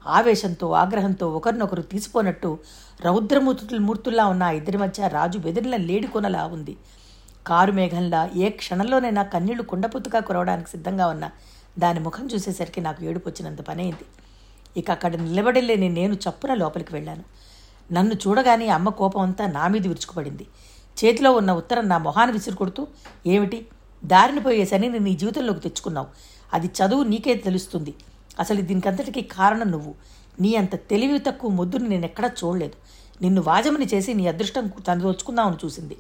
ఆవేశంతో 0.07 0.71
ఆగ్రహంతో 0.71 1.29
ఒకరినొకరు 1.29 1.81
తీసిపోనట్టు 1.81 2.59
రౌద్రమూర్తుల 3.01 3.77
మూర్తుల్లా 3.77 4.25
ఉన్న 4.25 4.43
ఆ 4.43 4.51
ఇద్దరి 4.51 4.77
మధ్య 4.77 5.07
రాజు 5.07 5.37
బెదిరిన 5.37 5.75
లేడి 5.75 6.07
కొనలా 6.07 6.45
ఉంది. 6.45 6.77
కారు 7.47 7.71
మేఘంలా 7.71 8.29
ఏ 8.35 8.49
క్షణంలోనైనా 8.49 9.23
కన్నీళ్ళు 9.23 9.63
కుండపుత్తుగా 9.63 10.19
కురవడానికి 10.19 10.69
సిద్ధంగా 10.69 11.07
ఉన్న 11.07 11.29
దాని 11.79 11.99
ముఖం 11.99 12.27
చూసేసరికి 12.27 12.81
నాకు 12.81 13.03
ఏడుపు 13.03 13.29
వచ్చినంత 13.29 13.61
పనైంది. 13.61 14.05
ఇక 14.79 14.91
అక్కడ 14.91 15.15
నిలబడలేని 15.15 15.89
నేను 15.89 16.13
చప్పున 16.13 16.53
లోపలికి 16.53 16.93
వెళ్ళాను. 16.93 17.23
నన్ను 17.93 18.13
చూడగానే 18.13 18.67
అమ్మ 18.67 18.89
కోపం 18.89 19.21
అంతా 19.21 19.47
నా 19.47 19.67
మీద 19.67 19.87
విరుచుకుపడింది. 19.87 20.47
చేతిలో 21.05 21.31
ఉన్న 21.31 21.51
ఉత్తరం 21.53 21.89
నా 21.89 21.97
మొహాన్ని 21.97 22.33
విసిరు 22.33 22.55
కొడుతూ 22.55 22.87
ఏమిటి? 23.27 23.67
దారిని 24.05 24.39
పోయేసని 24.39 24.89
నేను 24.89 25.05
నీ 25.05 25.13
జీవితంలోకి 25.13 25.59
తెచ్చుకున్నావు. 25.59 26.07
అది 26.53 26.67
చదువు 26.67 27.03
నీకే 27.03 27.33
తెలుస్తుంది. 27.33 27.93
అసలు 28.39 28.61
దీనికంతటికీ 28.61 29.21
కారణం 29.21 29.71
నువ్వు. 29.71 29.95
నీ 30.39 30.55
అంత 30.55 30.75
తెలివి 30.75 31.19
తక్కువ 31.19 31.51
ముద్దుని 31.51 31.89
నేను 31.89 32.05
ఎక్కడా 32.05 32.31
చూడలేదు. 32.43 32.73
నిన్ను 33.21 33.41
వాజమని 33.41 33.85
చేసి 33.93 34.13
నీ 34.13 34.27
అదృష్టం 34.27 34.67
తను 34.67 35.01
దోచుకుందామని 35.01 35.65
చూసింది. 35.65 35.97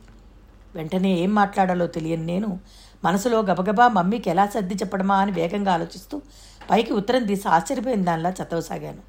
వెంటనే 0.75 1.11
ఏం 1.19 1.35
మాట్లాడాలో 1.35 1.87
తెలియని 1.87 2.25
నేను 2.25 2.59
మనసులో 3.03 3.41
గబగబా 3.41 3.87
మమ్మీకి 3.87 4.29
ఎలా 4.29 4.47
సర్ది 4.47 4.75
చెప్పడమా 4.75 5.15
అని 5.15 5.31
వేగంగా 5.31 5.73
ఆలోచిస్తూ 5.73 6.21
పైకి 6.69 6.93
ఉత్తరం 6.93 7.25
తీసి 7.25 7.47
ఆశ్చర్యపోయిన 7.47 8.03
దానిలా 8.03 8.29
చదవసాగాను. 8.29 9.01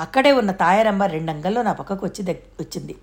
అక్కడే 0.00 0.32
ఉన్న 0.32 0.50
తాయారమ్మ 0.50 1.02
రెండంగల్లో 1.04 1.62
నా 1.62 1.72
పక్కకు 1.72 2.06
వచ్చి 2.06 2.32
వచ్చింది. 2.32 2.94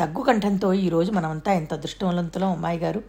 తగ్గు 0.00 0.22
కంఠంతో 0.22 0.72
ఈరోజు 0.72 1.12
మనమంతా 1.12 1.52
ఎంత 1.52 1.74
అదృష్టవంతులం 1.74 2.52
అమ్మాయి 2.52 2.78
గారు 2.78 3.02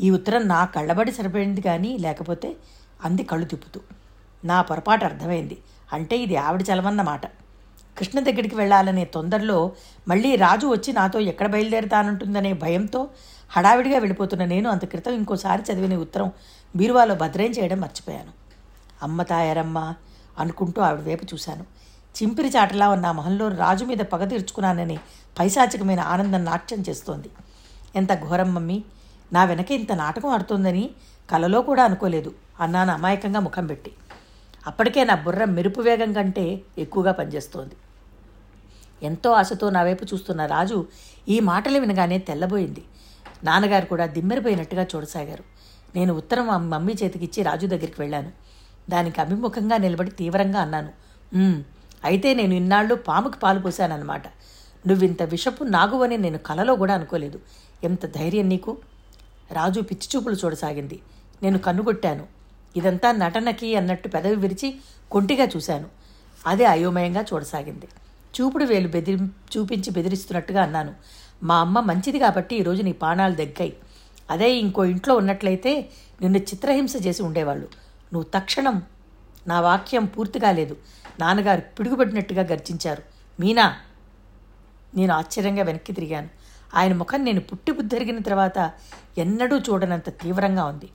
ఈ 0.00 0.10
ఉత్తరం 0.10 0.48
నా 0.48 0.64
కళ్ళబడి 0.64 1.12
సరిపోయింది 1.12 1.60
కానీ 1.60 1.98
లేకపోతే 1.98 2.56
అంది 3.04 3.22
కళ్ళు 3.22 3.44
తిప్పుతూ. 3.44 3.80
నా 4.44 4.62
పొరపాటు 4.62 5.04
అర్థమైంది. 5.04 5.58
అంటే 5.92 6.16
ఇది 6.16 6.36
ఆవిడ 6.36 6.62
చలవన్నమాట 6.62 7.26
కృష్ణ 7.98 8.20
దగ్గరికి 8.20 8.54
వెళ్ళాలనే 8.54 9.04
తొందరలో 9.04 9.72
మళ్ళీ 10.08 10.36
రాజు 10.36 10.66
వచ్చి 10.66 10.92
నాతో 10.92 11.20
ఎక్కడ 11.20 11.46
బయలుదేరుతానంటుందనే 11.46 12.52
భయంతో 12.52 13.08
హడావిడిగా 13.50 13.98
వెళ్ళిపోతున్న 13.98 14.44
నేను 14.44 14.70
అంత 14.70 14.84
క్రితం 14.84 15.12
ఇంకోసారి 15.12 15.72
చదివిన 15.72 15.96
ఉత్తరం 15.96 16.32
బీరువాలో 16.76 17.14
భద్రం 17.14 17.44
చేయడం 17.44 17.80
మర్చిపోయాను. 17.80 18.32
అమ్మ 19.02 19.22
తాయారమ్మ 19.22 19.94
అనుకుంటూ 20.38 20.82
ఆవిడ 20.82 21.08
వైపు 21.08 21.24
చూశాను. 21.24 21.62
చింపిరి 22.22 22.48
చాటలా 22.48 22.88
ఉన్న 22.88 23.10
మహంలో 23.10 23.44
మొహంలో 23.44 23.64
రాజు 23.64 23.84
మీద 23.84 23.98
పగ 23.98 24.24
తీర్చుకున్నానని 24.24 24.98
పైశాచికమైన 25.38 26.00
ఆనందం 26.00 26.44
నాట్యం 26.44 26.84
చేస్తోంది. 26.88 27.30
ఎంత 27.96 28.28
ఘోరం 28.28 28.54
మమ్మీ. 28.54 28.84
నా 29.32 29.44
వెనక 29.44 29.70
ఇంత 29.70 29.92
నాటకం 29.92 30.28
ఆడుతోందని 30.28 30.90
కలలో 31.30 31.62
కూడా 31.62 31.84
అనుకోలేదు. 31.84 32.34
అన్నాను 32.60 32.92
అమాయకంగా 32.92 33.40
ముఖం 33.40 33.66
పెట్టి. 33.66 33.92
అప్పటికే 34.66 35.04
నా 35.04 35.14
బుర్ర 35.24 35.44
మెరుపు 35.56 35.80
వేగం 35.80 36.10
కంటే 36.12 36.44
ఎక్కువగా 36.78 37.12
పనిచేస్తోంది. 37.12 37.76
ఎంతో 39.02 39.30
ఆశతో 39.32 39.66
నా 39.70 39.82
వైపు 39.82 40.04
చూస్తున్న 40.04 40.46
రాజు 40.46 40.78
ఈ 41.28 41.36
మాటలు 41.40 41.78
వినగానే 41.78 42.18
తెల్లబోయింది. 42.28 42.82
నాన్నగారు 43.44 43.86
కూడా 43.86 44.06
దిమ్మెరిపోయినట్టుగా 44.06 44.84
చూడసాగారు. 44.92 45.44
నేను 45.96 46.12
ఉత్తరం 46.14 46.46
మమ్మీ 46.70 46.94
చేతికిచ్చి 47.02 47.42
రాజు 47.42 47.66
దగ్గరికి 47.66 47.98
వెళ్ళాను. 48.00 48.30
దానికి 48.90 49.18
అభిముఖంగా 49.20 49.76
నిలబడి 49.76 50.10
తీవ్రంగా 50.10 50.60
అన్నాను 50.60 50.92
అయితే 52.04 52.28
నేను 52.34 52.54
ఇన్నాళ్ళు 52.54 52.94
పాముకి 52.94 53.38
పాలు 53.38 53.60
పోశానన్నమాట 53.60 54.26
నువ్వింత 54.86 55.22
విషపు 55.22 55.62
నాగువని 55.64 56.16
నేను 56.16 56.38
కలలో 56.38 56.74
కూడా 56.82 56.94
అనుకోలేదు. 56.94 57.38
ఎంత 57.84 58.04
ధైర్యం 58.16 58.46
నీకు? 58.48 58.72
రాజు 59.52 59.80
పిచ్చి 59.80 60.06
చూపులు 60.12 60.36
చూడసాగింది. 60.44 60.96
నేను 61.42 61.58
కన్నుగొట్టాను 61.58 62.24
ఇదంతా 62.76 63.12
నటనకి 63.12 63.76
అన్నట్టు 63.76 64.08
పెదవి 64.08 64.36
విరిచి 64.36 64.80
కొంటిగా 65.10 65.48
చూశాను. 65.56 65.88
అదే 66.46 66.64
అయోమయంగా 66.64 67.24
చూడసాగింది. 67.32 67.88
చూపుడు 68.34 68.64
వేలు 68.64 68.88
బెదిరి 68.88 69.18
చూపించి 69.24 69.90
బెదిరిస్తున్నట్టుగా 69.90 70.62
అన్నాను. 70.62 70.94
మా 71.42 71.60
అమ్మ 71.60 71.80
మంచిది 71.80 72.18
కాబట్టి 72.18 72.56
ఈరోజు 72.56 72.82
నీ 72.82 72.92
పాణాలు 72.92 73.34
దగ్గాయి 73.34 73.76
అదే 74.30 74.58
ఇంకో 74.58 74.84
ఇంట్లో 74.84 75.16
ఉన్నట్లయితే 75.16 75.90
నిన్ను 76.20 76.38
చిత్రహింస 76.38 76.96
చేసి 77.06 77.22
ఉండేవాళ్ళు. 77.22 77.68
నువ్వు 78.12 78.30
తక్షణం 78.34 78.82
నా 79.46 79.60
వాక్యం 79.60 80.04
పూర్తిగా 80.04 80.52
లేదు. 80.52 80.76
నాన్నగారు 81.20 81.60
పిడుగుపడినట్టుగా 81.60 82.42
గర్జించారు. 82.42 83.02
మీనా! 83.40 83.76
నేను 84.94 85.14
ఆశ్చర్యంగా 85.14 85.62
వెనక్కి 85.62 85.92
తిరిగాను. 85.92 86.28
ఆయన 86.74 86.92
ముఖం 86.92 87.24
నేను 87.24 87.40
పుట్టి 87.40 87.72
బుద్ధరిగిన 87.72 88.18
తర్వాత 88.18 88.72
ఎన్నడూ 89.18 89.58
చూడనంత 89.58 90.08
తీవ్రంగా 90.08 90.64
ఉంది. 90.64 90.88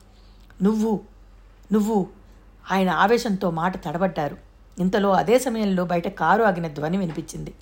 నువ్వు 0.62 0.92
నువ్వు 1.74 2.08
ఆయన 2.72 2.90
ఆవేశంతో 2.90 3.52
మాట 3.52 3.86
తడబడ్డారు. 3.86 4.38
ఇంతలో 4.80 5.12
అదే 5.12 5.40
సమయంలో 5.40 5.86
బయట 5.86 6.08
కారు 6.08 6.44
ఆగిన 6.44 6.68
ధ్వని 6.68 6.98
వినిపించింది. 6.98 7.54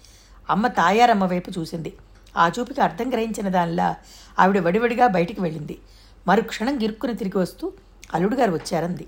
అమ్మ 0.50 0.68
తాయారమ్మ 0.68 1.26
వైపు 1.26 1.52
చూసింది. 1.60 1.94
ఆ 2.38 2.52
చూపుకి 2.60 2.82
అర్థం 2.82 3.10
గ్రహించిన 3.12 3.50
దానిలా 3.50 3.96
ఆవిడ 4.40 4.60
వడివడిగా 4.60 5.08
బయటికి 5.08 5.42
వెళ్ళింది. 5.42 5.80
మరు 6.28 6.42
క్షణం 6.42 6.82
గిరుక్కుని 6.82 7.16
తిరిగి 7.16 7.38
వస్తూ 7.38 7.74
అల్లుడు 8.14 8.36
గారు 8.36 8.52
వచ్చారంది. 8.52 9.08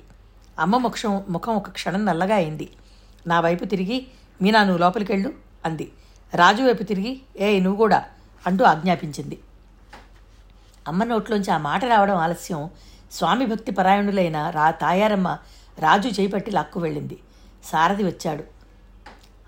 అమ్మ 0.59 0.77
ముఖం 0.77 1.23
ముఖం 1.29 1.55
ఒక 1.55 1.69
క్షణం 1.69 2.05
నల్లగా 2.05 2.35
అయింది. 2.35 2.69
నా 3.27 3.39
వైపు 3.39 3.65
తిరిగి 3.65 4.07
మీనా 4.41 4.63
నువ్వు 4.63 4.77
లోపలికెళ్ళు 4.77 5.33
అంది. 5.65 5.91
రాజు 6.35 6.63
వైపు 6.63 6.83
తిరిగి 6.83 7.21
ఏ 7.39 7.59
నువ్వు 7.59 7.77
కూడా 7.77 8.05
అంటూ 8.47 8.65
ఆజ్ఞాపించింది. 8.65 9.39
అమ్మ 10.87 11.03
నోట్లోంచి 11.03 11.51
ఆ 11.51 11.57
మాట 11.57 11.85
రావడం 11.85 12.15
ఆలస్యం 12.15 12.69
స్వామి 13.11 13.45
భక్తి 13.45 13.71
పరాయణులైన 13.71 14.49
రా 14.49 14.71
తాయారమ్మ 14.71 15.37
రాజు 15.79 16.21
చేపట్టి 16.21 16.51
లాక్కు 16.51 16.79
వెళ్ళింది. 16.79 17.17
సారథి 17.63 18.03
వచ్చాడు. 18.03 18.43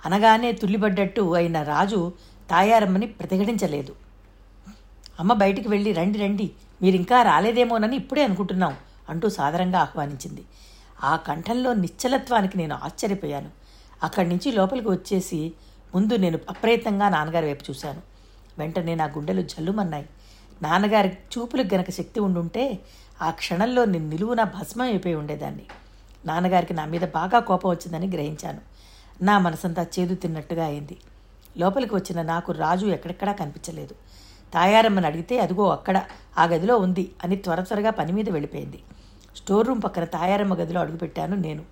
అనగానే 0.06 0.52
తుల్లిపడ్డట్టు 0.52 1.36
అయిన 1.36 1.64
రాజు 1.64 2.14
తాయారమ్మని 2.50 3.08
ప్రతిఘటించలేదు. 3.08 3.96
అమ్మ 5.20 5.34
బయటికి 5.34 5.68
వెళ్ళి 5.68 5.94
రండి 5.94 6.20
రండి 6.20 6.52
మీరు 6.82 6.96
ఇంకా 6.96 7.22
రాలేదేమోనని 7.22 7.96
ఇప్పుడే 7.96 8.24
అనుకుంటున్నాం 8.24 8.76
అంటూ 9.10 9.30
సాదరంగా 9.30 9.80
ఆహ్వానించింది. 9.80 10.46
ఆ 11.04 11.16
కంఠంలో 11.16 11.74
నిశ్చలత్వానికి 11.74 12.58
నేను 12.58 12.80
ఆశ్చర్యపోయాను. 12.84 13.50
అక్కడి 14.04 14.30
నుంచి 14.30 14.52
లోపలికి 14.52 14.90
వచ్చేసి 14.90 15.54
ముందు 15.96 16.16
నేను 16.16 16.40
అప్రయత్నంగా 16.50 17.10
నాన్నగారి 17.10 17.46
వైపు 17.46 17.64
చూశాను. 17.70 18.02
వెంటనే 18.58 18.96
నా 18.96 19.06
గుండెలు 19.06 19.42
జల్లుమన్నాయి. 19.42 20.06
నాన్నగారి 20.62 21.10
చూపులకు 21.10 21.76
గనక 21.76 21.90
శక్తి 21.90 22.20
ఉండుంటే 22.20 22.80
ఆ 23.22 23.32
క్షణంలో 23.32 23.86
నేను 23.86 24.10
నిలువున 24.10 24.44
భస్మం 24.44 24.86
అయిపోయి 24.86 25.16
ఉండేదాన్ని. 25.16 25.66
నాన్నగారికి 26.26 26.74
నా 26.74 26.86
మీద 26.86 27.02
బాగా 27.02 27.40
కోపం 27.40 27.70
వచ్చిందని 27.70 28.08
గ్రహించాను. 28.08 28.62
నా 29.22 29.40
మనసంతా 29.40 29.86
చేదు 30.00 30.16
తిన్నట్టుగా 30.16 30.66
అయింది. 30.66 30.98
లోపలికి 31.58 31.96
వచ్చిన 31.96 32.22
నాకు 32.22 32.52
రాజు 32.52 32.86
ఎక్కడెక్కడా 32.86 33.32
కనిపించలేదు. 33.32 33.96
తాయారమ్మని 34.54 35.08
అడిగితే 35.08 35.40
అదిగో 35.40 35.70
అక్కడ 35.70 36.04
ఆ 36.38 36.46
గదిలో 36.46 36.78
ఉంది 36.78 37.12
అని 37.24 37.36
త్వర 37.36 37.62
త్వరగా 37.62 37.90
పని 37.90 38.12
మీద 38.12 38.30
వెళ్ళిపోయింది. 38.30 38.80
స్టోర్ 39.38 39.68
రూమ్ 39.68 39.82
పక్కన 39.84 40.04
తాయారమ్మ 40.04 40.54
గదిలో 40.54 40.82
అడుగుపెట్టాను 40.82 41.36
నేను. 41.36 41.64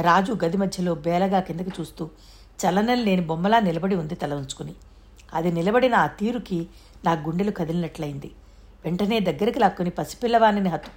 రాజు 0.00 0.38
గది 0.44 0.56
మధ్యలో 0.56 0.94
బేలగా 0.94 1.40
కిందకి 1.40 1.70
చూస్తూ 1.80 2.10
చలనం 2.66 2.98
లేని 2.98 3.22
బొమ్మలా 3.22 3.60
నిలబడి 3.60 3.94
ఉంది 3.94 4.14
తల 4.14 4.34
ఉంచుకుని. 4.34 4.74
అది 5.34 5.52
నిలబడిన 5.52 5.94
ఆ 5.94 6.06
తీరుకి 6.06 6.66
నా 7.04 7.12
గుండెలు 7.12 7.50
కదిలినట్లయింది. 7.50 8.30
వెంటనే 8.84 9.20
దగ్గరికి 9.20 9.58
లాక్కుని 9.58 9.90
పసిపిల్లవాణిని 9.90 10.68
హత్తు 10.68 10.90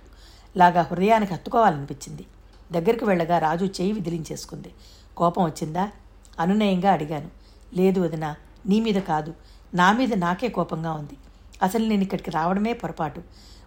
లాగా 0.58 0.82
హృదయానికి 0.82 1.34
హత్తుకోవాలనిపించింది. 1.34 2.26
దగ్గరికి 2.72 3.06
వెళ్ళగా 3.06 3.40
రాజు 3.40 3.66
చేయి 3.66 3.92
విదిలించేసుకుంది. 3.92 4.74
కోపం 5.18 5.46
వచ్చిందా? 5.46 5.92
అనునయంగా 6.40 6.92
అడిగాను. 6.92 7.30
లేదు 7.74 8.00
వదిన 8.00 8.36
నీ 8.66 8.80
మీద 8.80 8.96
కాదు. 8.96 9.34
నా 9.74 9.92
మీద 9.92 10.14
నాకే 10.14 10.48
కోపంగా 10.48 10.92
ఉంది. 10.92 11.18
అసలు 11.64 11.86
నేను 11.86 12.02
ఇక్కడికి 12.02 12.32
రావడమే 12.32 12.74
పొరపాటు. 12.74 13.22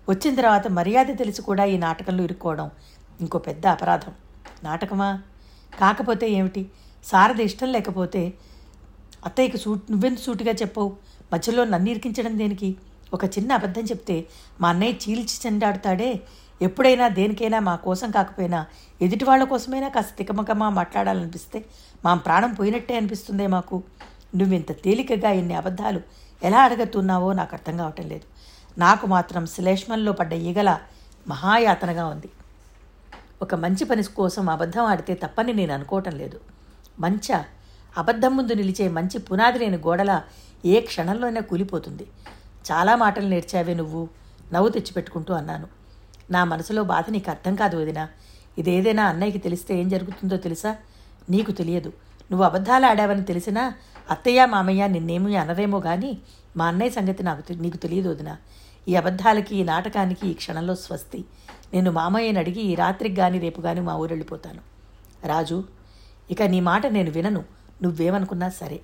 వచ్చిన 0.08 0.34
తర్వాత 0.34 0.66
మర్యాద 0.66 1.06
తెలిసి 1.06 1.42
కూడా 1.42 1.64
ఈ 1.64 1.78
నాటకంలో 1.78 2.24
ఇరుక్కోవడం 2.24 2.70
ఇంకో 3.20 3.38
పెద్ద 3.38 3.66
అపరాధం. 3.66 4.12
నాటకమా? 4.64 5.22
కాకపోతే 5.80 6.30
ఏమిటి? 6.30 6.70
సారథి 7.04 7.42
ఇష్టం 7.42 7.72
లేకపోతే 7.72 8.32
అత్తయ్యకి 9.24 9.58
సూట్ 9.58 9.90
నువ్వెందు 9.90 10.18
సూటిగా 10.18 10.52
చెప్పవు? 10.52 10.96
మధ్యలో 11.32 11.64
నన్ను 11.64 11.90
ఇరికించడం 11.90 12.38
దేనికి? 12.38 12.76
ఒక 13.14 13.24
చిన్న 13.24 13.52
అబద్ధం 13.52 13.82
చెప్తే 13.82 14.26
మా 14.60 14.68
అన్నయ్య 14.68 14.92
చీల్చి 14.92 15.36
చెండాడుతాడే. 15.46 16.20
ఎప్పుడైనా 16.62 17.08
దేనికైనా 17.08 17.58
మా 17.60 17.76
కోసం 17.76 18.10
కాకపోయినా 18.10 18.66
ఎదుటి 19.02 19.24
వాళ్ళ 19.24 19.44
కోసమైనా 19.44 19.88
కాస్త 19.88 20.16
తికమకమా 20.18 20.68
మాట్లాడాలనిపిస్తే 20.68 21.64
మా 22.04 22.14
ప్రాణం 22.14 22.54
పోయినట్టే 22.54 22.96
అనిపిస్తుందే 22.96 23.46
మాకు. 23.46 23.82
నువ్వింత 24.34 24.72
తేలికగా 24.72 25.30
ఇన్ని 25.30 25.54
అబద్ధాలు 25.54 26.00
ఎలా 26.42 26.60
అడగతున్నావో 26.62 27.32
నాకు 27.32 27.54
అర్థం 27.54 27.76
కావటం 27.76 28.08
లేదు. 28.08 28.26
నాకు 28.78 29.06
మాత్రం 29.06 29.46
శ్లేష్మంలో 29.46 30.12
పడ్డ 30.12 30.32
ఈగల 30.32 30.78
మహాయాతనగా 31.28 32.06
ఉంది. 32.06 32.28
ఒక 33.42 33.54
మంచి 33.54 33.84
పని 33.84 34.02
కోసం 34.02 34.50
అబద్ధం 34.50 34.84
ఆడితే 34.84 35.14
తప్పని 35.14 35.52
నేను 35.54 35.72
అనుకోవటం 35.74 36.14
లేదు. 36.16 36.40
మంచ 37.00 37.44
అబద్ధం 37.98 38.36
ముందు 38.36 38.52
నిలిచే 38.52 38.88
మంచి 38.88 39.18
పునాది 39.18 39.58
లేని 39.58 39.76
గోడల 39.76 40.22
ఏ 40.64 40.80
క్షణంలోనే 40.80 41.40
కూలిపోతుంది. 41.40 42.06
చాలా 42.72 42.96
మాటలు 42.96 43.28
నేర్చావే 43.28 43.74
నువ్వు. 43.74 44.08
నవ్వు 44.52 44.68
తెచ్చిపెట్టుకుంటూ 44.68 45.34
అన్నాను. 45.34 45.68
నా 46.30 46.44
మనసులో 46.44 46.82
బాధ 46.82 47.10
నీకు 47.10 47.30
అర్థం 47.30 47.54
కాదు 47.54 47.76
వదినా. 47.76 48.08
ఇదేదైనా 48.58 49.04
అన్నయ్యకి 49.04 49.38
తెలిస్తే 49.38 49.80
ఏం 49.80 49.88
జరుగుతుందో 49.88 50.36
తెలుసా? 50.36 50.76
నీకు 51.30 51.52
తెలియదు. 51.52 51.88
నువ్వు 52.30 52.44
అబద్ధాలు 52.44 52.86
ఆడావని 52.86 53.24
తెలిసినా 53.24 53.74
అత్తయ్య 54.10 54.46
మామయ్య 54.46 54.86
నిన్నేమీ 54.86 55.34
అనరేమో 55.36 55.80
కానీ 55.80 56.18
మా 56.56 56.66
అన్నయ్య 56.66 56.90
సంగతి 56.90 57.22
నాకు 57.22 57.52
నీకు 57.52 57.76
తెలియదు 57.76 58.08
వదినా. 58.08 58.36
ఈ 58.88 58.94
అబద్ధాలకి 58.94 59.56
ఈ 59.56 59.62
నాటకానికి 59.62 60.28
ఈ 60.28 60.32
క్షణంలో 60.32 60.74
స్వస్తి. 60.74 61.24
నేను 61.74 61.90
మామయ్యని 61.90 62.38
అడిగి 62.38 62.60
ఈ 62.60 62.74
రాత్రికి 62.74 63.16
కానీ 63.16 63.38
రేపు 63.38 63.60
కానీ 63.60 63.80
మా 63.80 63.94
ఊరు 63.96 64.10
వెళ్ళిపోతాను 64.10 64.60
రాజు 65.26 65.64
ఇక 66.30 66.42
నీ 66.42 66.60
మాట 66.60 66.86
నేను 66.86 67.10
వినను. 67.10 67.44
నువ్వేమనుకున్నా 67.82 68.48
సరే. 68.48 68.80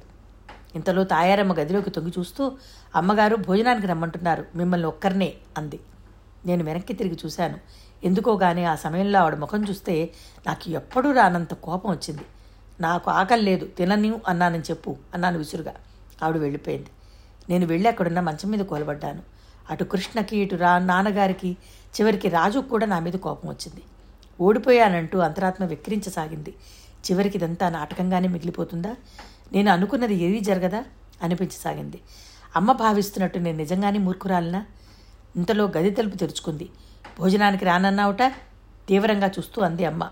ఇంతలో 0.76 1.04
తాయారమ్మ 1.04 1.52
గదిలోకి 1.52 1.90
తొంగి 1.90 2.12
చూస్తూ 2.18 2.52
అమ్మగారు 2.96 3.36
భోజనానికి 3.36 3.86
రమ్మంటున్నారు 3.86 4.44
మిమ్మల్ని 4.54 4.86
ఒక్కరినే 4.86 5.30
అంది. 5.58 5.80
నేను 6.46 6.64
వెనక్కి 6.64 6.92
తిరిగి 6.92 7.18
చూశాను. 7.24 7.58
ఎందుకోగానే 8.04 8.64
ఆ 8.64 8.74
సమయంలో 8.74 9.18
ఆవిడ 9.20 9.34
ముఖం 9.34 9.64
చూస్తే 9.68 9.94
నాకు 10.46 10.70
ఎప్పుడూ 10.70 11.12
రానంత 11.12 11.54
కోపం 11.54 11.90
వచ్చింది. 11.90 12.22
నాకు 12.80 13.10
ఆకలి 13.10 13.42
లేదు 13.42 13.66
తినని 13.66 14.10
అన్నానని 14.28 14.62
చెప్పు 14.70 14.96
అన్నాను 15.14 15.38
విసురుగా. 15.38 15.74
ఆవిడ 16.22 16.36
వెళ్ళిపోయింది. 16.36 16.90
నేను 17.48 17.66
వెళ్ళి 17.66 17.88
అక్కడున్న 17.88 18.20
మంచం 18.20 18.50
మీద 18.50 18.60
కోలబడ్డాను. 18.60 19.22
అటు 19.70 19.84
కృష్ణకి 19.84 20.36
ఇటు 20.38 20.56
రా 20.56 20.78
నాన్నగారికి 20.78 21.56
చివరికి 21.96 22.28
రాజుకు 22.28 22.68
కూడా 22.68 22.86
నా 22.86 22.98
మీద 22.98 23.12
కోపం 23.12 23.48
వచ్చింది. 23.48 23.82
ఓడిపోయానంటూ 24.40 25.18
అంతరాత్మ 25.18 25.64
విక్రించసాగింది. 25.64 26.54
చివరికి 27.06 27.38
ఇదంతా 27.38 27.66
నాటకంగానే 27.68 28.28
మిగిలిపోతుందా? 28.28 28.94
నేను 29.52 29.72
అనుకున్నది 29.72 30.14
ఏదీ 30.14 30.40
జరగదా? 30.40 30.84
అనిపించసాగింది. 31.22 32.00
అమ్మ 32.56 32.72
భావిస్తున్నట్టు 32.72 33.38
నేను 33.38 33.58
నిజంగానే 33.58 33.98
మూర్ఖురాలినా? 33.98 34.66
ఇంతలో 35.36 35.64
గది 35.64 35.90
తలుపు 35.90 36.16
తెరుచుకుంది. 36.16 36.68
భోజనానికి 37.18 37.64
రానన్నావుట? 37.64 38.22
తీవ్రంగా 38.88 39.26
చూస్తూ 39.26 39.62
అంది 39.62 39.84
అమ్మ. 39.84 40.10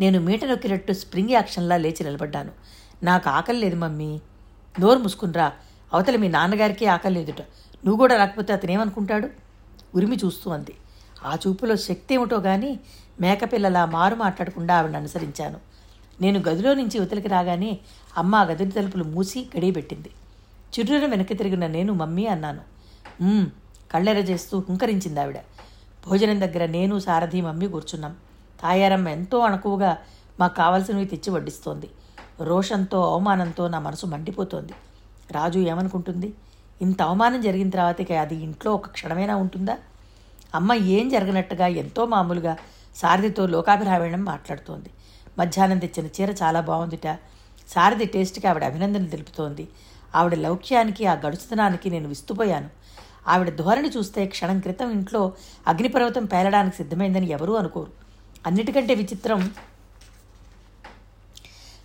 నేను 0.00 0.20
మీట 0.20 0.44
నొక్కినట్టు 0.44 0.92
స్ప్రింగ్ 0.92 1.30
యాక్షన్లా 1.30 1.76
లేచి 1.76 2.04
నిలబడ్డాను. 2.04 2.50
నాకు 3.02 3.30
ఆకలి 3.30 3.58
లేదు 3.58 3.76
మమ్మీ. 3.76 4.20
నోరు 4.80 4.98
ముసుకునిరా. 4.98 5.52
అవతల 5.94 6.16
మీ 6.16 6.28
నాన్నగారికి 6.28 6.86
ఆకలి 6.86 7.14
లేదుట. 7.14 7.40
నువ్వు 7.84 7.96
కూడా 7.96 8.16
రాకపోతే 8.16 8.52
అతనేమనుకుంటాడు? 8.52 9.28
ఉరిమి 9.94 10.16
చూస్తూ 10.16 10.50
అంది. 10.50 10.74
ఆ 11.24 11.36
చూపులో 11.46 11.76
శక్తి 11.76 12.14
ఏమిటో 12.14 12.36
గాని 12.36 12.80
మేకపిల్లలా 13.20 13.86
మారు 13.86 14.14
మాట్లాడకుండా 14.14 14.76
ఆవిడని 14.76 14.96
అనుసరించాను. 14.96 15.73
నేను 16.20 16.38
గదిలో 16.48 16.74
నుంచి 16.74 16.96
యువతలకి 16.96 17.28
రాగానే 17.28 17.78
అమ్మ 18.18 18.34
ఆ 18.34 18.42
గది 18.42 18.70
తలుపులు 18.70 19.04
మూసి 19.04 19.46
గడియబెట్టింది 19.56 20.10
చిరున 20.74 21.06
వెనక్కి 21.06 21.34
తిరిగిన 21.34 21.66
నేను 21.66 21.92
మమ్మీ 21.92 22.26
అన్నాను. 22.26 22.60
కళ్ళెర 23.92 24.16
చేస్తూ 24.16 24.64
హుంకరించింది 24.68 25.20
ఆవిడ. 25.20 25.38
భోజనం 26.08 26.40
దగ్గర 26.40 26.66
నేను 26.66 26.98
సారథి 26.98 27.40
మమ్మీ 27.40 27.68
కూర్చున్నాం. 27.68 28.16
తాయారమ్మ 28.62 29.08
ఎంతో 29.08 29.38
అణకువగా 29.38 29.98
మాకు 30.40 30.56
కావలసినవి 30.56 31.04
తెచ్చి 31.04 31.32
వడ్డిస్తోంది. 31.32 31.90
రోషంతో 32.40 33.12
అవమానంతో 33.12 33.68
నా 33.68 33.78
మనసు 33.78 34.06
మండిపోతోంది. 34.06 34.72
రాజు 35.30 35.58
ఏమనుకుంటుంది? 35.58 36.34
ఇంత 36.82 37.02
అవమానం 37.02 37.40
జరిగిన 37.40 37.70
తర్వాత 37.70 38.12
అది 38.12 38.36
ఇంట్లో 38.36 38.74
ఒక 38.74 38.86
క్షణమైనా 38.86 39.36
ఉంటుందా? 39.36 39.78
అమ్మ 40.54 40.74
ఏం 40.74 41.08
జరగనట్టుగా 41.08 41.66
ఎంతో 41.66 42.06
మామూలుగా 42.06 42.56
సారథితో 42.96 43.46
లోకాభిరావణం 43.46 44.24
మాట్లాడుతోంది. 44.24 44.90
మధ్యాహ్నం 45.38 45.78
తెచ్చిన 45.78 46.06
చీర 46.06 46.30
చాలా 46.42 46.60
బాగుందిట. 46.60 47.18
సారథి 47.68 48.06
టేస్ట్కి 48.06 48.46
ఆవిడ 48.46 48.64
అభినందనలు 48.64 49.06
తెలుపుతోంది. 49.06 49.68
ఆవిడ 50.14 50.34
లౌక్యానికి 50.34 51.06
ఆ 51.06 51.14
గడుచుతనానికి 51.14 51.90
నేను 51.90 52.08
విస్తుపోయాను. 52.08 52.70
ఆవిడ 53.28 53.56
ధోరణి 53.56 53.88
చూస్తే 53.88 54.26
క్షణం 54.26 54.60
క్రితం 54.60 54.90
ఇంట్లో 54.90 55.32
అగ్నిపర్వతం 55.66 56.24
పేలడానికి 56.24 56.76
సిద్ధమైందని 56.76 57.30
ఎవరూ 57.30 57.54
అనుకోరు. 57.54 57.92
అన్నిటికంటే 58.46 58.94
విచిత్రం 58.94 59.54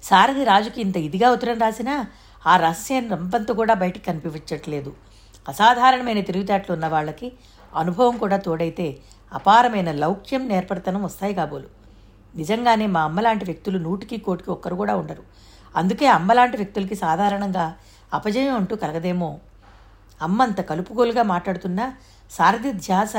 సారథి 0.03 0.43
రాజుకి 0.43 0.81
ఇంత 0.81 0.97
ఇదిగా 0.97 1.31
ఉత్తరం 1.31 1.59
రాసినా 1.59 2.07
ఆ 2.47 2.57
రహస్యం 2.57 3.11
రంపంత 3.11 3.51
కూడా 3.51 3.73
బయటికి 3.73 4.05
కనిపించట్లేదు. 4.05 4.93
అసాధారణమైన 5.49 6.21
తిరుగుతాట్లు 6.21 6.73
ఉన్న 6.73 6.87
వాళ్ళకి 6.87 7.31
అనుభవం 7.75 8.17
కూడా 8.17 8.37
తోడైతే 8.37 8.97
అపారమైన 9.33 9.91
లౌక్యం 9.91 10.47
నేర్పడతనం 10.47 11.03
వస్తాయి 11.03 11.33
కాబోలు. 11.33 11.78
నిజంగానే 12.35 12.85
మా 12.85 13.01
అమ్మలాంటి 13.01 13.45
వ్యక్తులు 13.45 13.77
నూటికి 13.77 14.17
కోటికి 14.17 14.51
ఒక్కరు 14.51 14.75
కూడా 14.75 14.95
ఉండరు. 14.95 15.23
అందుకే 15.75 16.07
అమ్మలాంటి 16.07 16.57
వ్యక్తులకి 16.57 16.95
సాధారణంగా 16.95 17.75
అపజయం 18.13 18.55
అంటూ 18.55 18.75
కలగదేమో. 18.75 19.39
అమ్మ 20.21 20.41
అంత 20.41 20.61
కలుపుగోలుగా 20.61 21.23
మాట్లాడుతున్నా 21.23 21.93
సారథి 22.31 22.71
ధ్యాస 22.71 23.13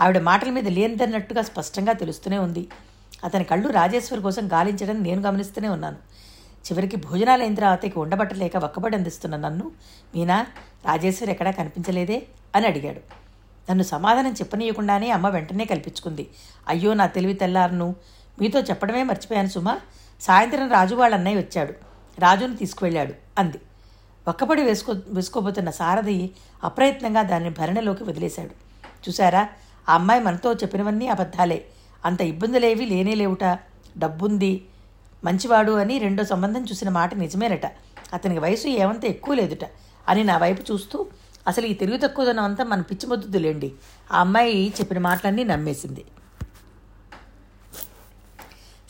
ఆవిడ 0.00 0.18
మాటల 0.18 0.50
మీద 0.50 0.68
లేనిదన్నట్టుగా 0.68 1.42
స్పష్టంగా 1.42 1.92
తెలుస్తూనే 1.92 2.38
ఉంది. 2.38 2.68
అతని 3.24 3.44
కళ్ళు 3.44 3.68
రాజేశ్వరి 3.68 4.22
కోసం 4.22 4.52
గాలించడం 4.52 5.02
నేను 5.02 5.20
గమనిస్తూనే 5.20 5.68
ఉన్నాను. 5.68 5.96
చివరికి 6.60 6.96
భోజనాలు 6.96 7.42
అయిన 7.42 7.54
తర్వాత 7.54 7.84
ఇక 7.84 7.98
ఉండబట్టలేక 7.98 8.56
వక్కబడి 8.56 8.96
అందిస్తున్న 8.96 9.36
నన్ను 9.36 9.70
మీనా 10.14 10.46
రాజేశ్వరి 10.86 11.32
ఎక్కడా 11.32 11.50
కనిపించలేదే? 11.50 12.22
అని 12.56 12.66
అడిగాడు. 12.66 13.00
నన్ను 13.70 13.84
సమాధానం 13.84 14.32
చెప్పనీయకుండానే 14.32 15.10
అమ్మ 15.10 15.28
వెంటనే 15.28 15.64
కల్పించుకుంది. 15.64 16.30
అయ్యో 16.68 16.94
నా 16.94 17.06
తెలివి 17.06 17.32
తెల్లారును. 17.32 17.94
మీతో 18.40 18.60
చెప్పడమే 18.60 19.02
మర్చిపోయాను 19.02 19.48
సుమా. 19.48 19.80
సాయంత్రం 20.20 20.70
రాజు 20.70 20.94
వాళ్ళ 20.94 21.14
అన్నయ్య 21.14 21.36
వచ్చాడు. 21.36 21.74
రాజును 22.18 22.56
తీసుకువెళ్ళాడు 22.56 23.14
అంది. 23.38 23.60
ఒక్కపడి 24.28 24.62
వేసుకో 24.62 24.94
వేసుకోబోతున్న 25.06 25.70
సారథి 25.70 26.30
అప్రయత్నంగా 26.64 27.22
దాన్ని 27.22 27.50
భరణలోకి 27.50 28.04
వదిలేశాడు. 28.04 28.50
చూసారా 29.08 29.48
ఆ 29.88 29.94
అమ్మాయి 29.94 30.20
మనతో 30.20 30.54
చెప్పినవన్నీ 30.54 31.06
అబద్ధాలే. 31.06 31.64
అంత 32.04 32.20
ఇబ్బందులేవి 32.20 32.86
లేనే 32.86 33.14
లేవుట 33.14 33.58
డబ్బుంది 33.98 34.64
మంచివాడు 35.24 35.72
అని 35.72 35.98
రెండో 35.98 36.24
సంబంధం 36.24 36.64
చూసిన 36.64 36.88
మాట 36.88 37.14
నిజమేనట. 37.14 37.66
అతనికి 38.12 38.40
వయసు 38.40 38.68
ఏమంత 38.68 39.04
ఎక్కువ 39.04 39.34
లేదుట. 39.34 39.68
అని 40.08 40.24
నా 40.24 40.38
వైపు 40.38 40.72
చూస్తూ 40.72 41.06
అసలు 41.48 41.66
ఈ 41.66 41.74
తెలుగు 41.74 41.96
తక్కువదనం 41.96 42.44
అంతా 42.44 42.64
మన 42.64 42.80
పిచ్చిమొద్దులేండి 42.80 43.72
ఆ 44.12 44.20
అమ్మాయి 44.20 44.74
చెప్పిన 44.80 44.98
మాటలన్నీ 44.98 45.44
నమ్మేసింది. 45.44 46.04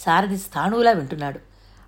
సారథి 0.00 0.38
స్థాణువులా 0.38 0.92
వింటున్నాడు. 0.92 1.40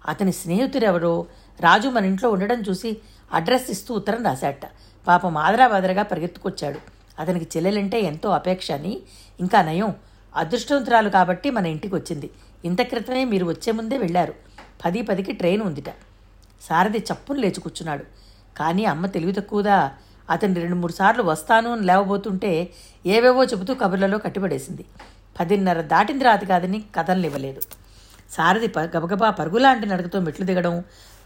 అతని 0.09 0.33
స్నేహితుడెవరో 0.33 1.27
రాజు 1.61 1.89
మన 1.89 2.05
ఇంట్లో 2.05 2.31
ఉండడం 2.31 2.63
చూసి 2.63 2.97
అడ్రస్ 3.33 3.71
ఇస్తూ 3.71 3.95
ఉత్తరం 3.95 4.25
రాశాట 4.25 4.67
పాపం 5.07 5.37
ఆదరాబాదరగా 5.37 6.03
పరిగెత్తుకొచ్చాడు. 6.03 6.79
అతనికి 7.19 7.59
చెల్లెలంటే 7.59 8.01
ఎంతో 8.01 8.31
అపేక్ష 8.31 8.73
అని 8.73 9.01
ఇంకా 9.41 9.63
నయం 9.63 9.95
అదృష్టవంతురాలు 10.37 11.09
కాబట్టి 11.09 11.51
మన 11.51 11.67
ఇంటికి 11.67 11.95
వచ్చింది. 11.95 12.31
ఇంత 12.65 12.83
క్రితమే 12.83 13.25
మీరు 13.25 13.47
వచ్చే 13.47 13.73
ముందే 13.73 13.99
వెళ్ళారు. 13.99 14.35
పది 14.85 15.03
పదికి 15.03 15.33
ట్రైన్ 15.33 15.63
ఉందిట. 15.63 15.89
సారథి 16.63 16.99
చప్పును 16.99 17.41
లేచి 17.41 17.61
కూర్చున్నాడు. 17.61 18.05
కానీ 18.57 18.85
అమ్మ 18.85 19.07
తెలివి 19.07 19.33
తక్కువదా? 19.33 19.93
అతన్ని 20.31 20.61
రెండు 20.61 20.77
మూడు 20.77 20.93
సార్లు 20.93 21.23
వస్తాను 21.23 21.73
అని 21.73 21.83
లేవబోతుంటే 21.83 22.71
ఏవేవో 23.07 23.45
చెబుతూ 23.45 23.75
కబుర్లలో 23.75 24.19
కట్టిపడేసింది. 24.19 24.85
పదిన్నర 25.41 25.81
దాటింది 25.81 26.25
రాదు 26.25 26.45
కాదని 26.45 26.83
కథలు 26.95 27.27
ఇవ్వలేదు. 27.27 27.61
సారథి 28.33 28.67
ప 28.67 28.81
గబగబా 28.81 29.31
పరుగులాంటి 29.31 29.87
నడకతో 29.87 30.21
మెట్లు 30.21 30.47
దిగడం 30.47 30.75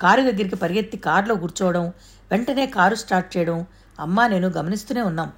కారు 0.01 0.23
దగ్గరికి 0.23 0.57
పరిగెత్తి 0.57 0.97
కారులో 0.97 1.35
కూర్చోవడం 1.35 1.85
వెంటనే 2.31 2.67
కారు 2.67 2.95
స్టార్ట్ 2.95 3.37
చేయడం 3.37 3.59
అమ్మా 4.01 4.29
నేను 4.29 4.49
గమనిస్తూనే 4.49 5.03
ఉన్నాం. 5.03 5.31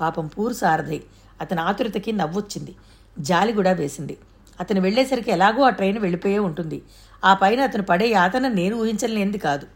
పాపం 0.00 0.26
పూర్ 0.26 0.54
సారథి. 0.54 0.98
అతని 1.40 1.60
ఆతురతకి 1.60 2.12
నవ్వొచ్చింది. 2.12 2.72
జాలి 3.18 3.52
కూడా 3.52 3.72
వేసింది. 3.72 4.16
అతను 4.60 4.80
వెళ్ళేసరికి 4.80 5.30
ఎలాగో 5.30 5.62
ఆ 5.62 5.70
ట్రైన్ 5.70 5.98
వెళ్ళిపోయే 5.98 6.38
ఉంటుంది. 6.38 6.78
ఆ 7.24 7.34
పైన 7.34 7.60
అతను 7.60 7.82
పడే 7.82 8.08
యాతన 8.08 8.48
నేను 8.48 8.76
ఊహించలేనిది 8.76 9.38
కాదు. 9.38 9.66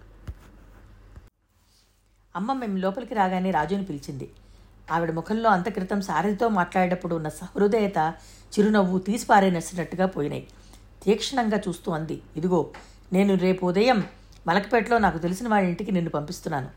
అమ్మ 2.35 2.53
మేము 2.53 2.77
లోపలికి 2.77 3.15
రాగానే 3.15 3.51
రాజుని 3.51 3.85
పిలిచింది. 3.85 4.27
ఆవిడ 4.91 5.11
ముఖంలో 5.11 5.51
అంత 5.51 5.69
క్రితం 5.69 6.01
సారథితో 6.01 6.49
మాట్లాడేటప్పుడు 6.49 7.15
ఉన్న 7.15 7.29
సహృదయత 7.29 7.99
చిరునవ్వు 8.53 8.99
తీసి 8.99 9.27
పోయినాయి. 10.17 10.45
తీక్షణంగా 11.03 11.61
చూస్తూ 11.69 11.93
అంది. 11.93 12.23
ఇదిగో 12.37 12.71
నేను 13.13 13.35
రేపు 13.35 13.67
ఉదయం 13.67 14.05
మలకపేటలో 14.47 14.99
నాకు 14.99 15.19
తెలిసిన 15.19 15.49
వాళ్ళ 15.49 15.69
ఇంటికి 15.69 15.93
నిన్ను 15.93 16.11
పంపిస్తున్నాను. 16.11 16.69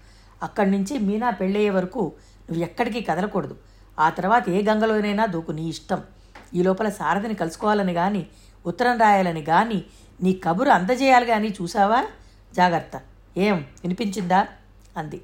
అక్కడి 0.43 0.71
నుంచి 0.71 0.97
మీనా 0.97 1.29
పెళ్ళయ్యే 1.29 1.69
వరకు 1.69 2.13
నువ్వు 2.49 2.63
ఎక్కడికి 2.63 3.01
కదలకూడదు. 3.01 3.57
ఆ 3.99 4.09
తర్వాత 4.09 4.49
ఏ 4.49 4.63
గంగలోనైనా 4.63 5.25
దూకు 5.25 5.51
నీ 5.51 5.69
ఇష్టం. 5.69 6.01
ఈ 6.53 6.63
లోపల 6.63 6.89
సారథిని 6.89 7.33
కలుసుకోవాలని 7.33 7.93
గాని 7.93 8.27
ఉత్తరం 8.65 8.97
రాయాలని 8.97 9.41
గాని 9.41 9.83
నీ 10.21 10.33
కబురు 10.33 10.69
అందజేయాలి 10.69 11.25
కానీ 11.25 11.55
చూసావా 11.61 12.05
జాగ్రత్త. 12.53 13.01
ఏం 13.37 13.55
వినిపించిందా? 13.55 14.47
అంది. 14.97 15.21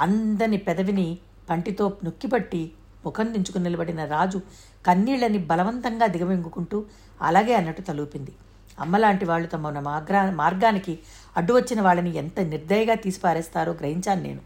అందని 0.00 0.56
పెదవిని 0.56 1.18
పంటితో 1.50 1.92
నొక్కిపట్టి 2.04 2.72
ముఖం 3.04 3.32
దించుకుని 3.32 3.64
నిలబడిన 3.64 4.04
రాజు 4.04 4.40
కన్నీళ్ళని 4.86 5.38
బలవంతంగా 5.38 6.06
దిగమింగుకుంటూ 6.06 6.84
అలాగే 7.22 7.54
అన్నట్టు 7.54 7.82
తలూపింది. 7.82 8.32
అమ్మలాంటి 8.80 9.24
వాళ్ళు 9.24 9.48
తమ 9.48 9.80
మార్గా 9.80 10.30
మార్గానికి 10.30 10.98
అడ్డు 11.36 11.54
వచ్చిన 11.54 11.80
వాళ్ళని 11.80 12.16
ఎంత 12.16 12.40
నిర్దయగా 12.40 12.94
తీసిపారేస్తారో 12.94 13.72
గ్రహించాను 13.72 14.22
నేను. 14.22 14.40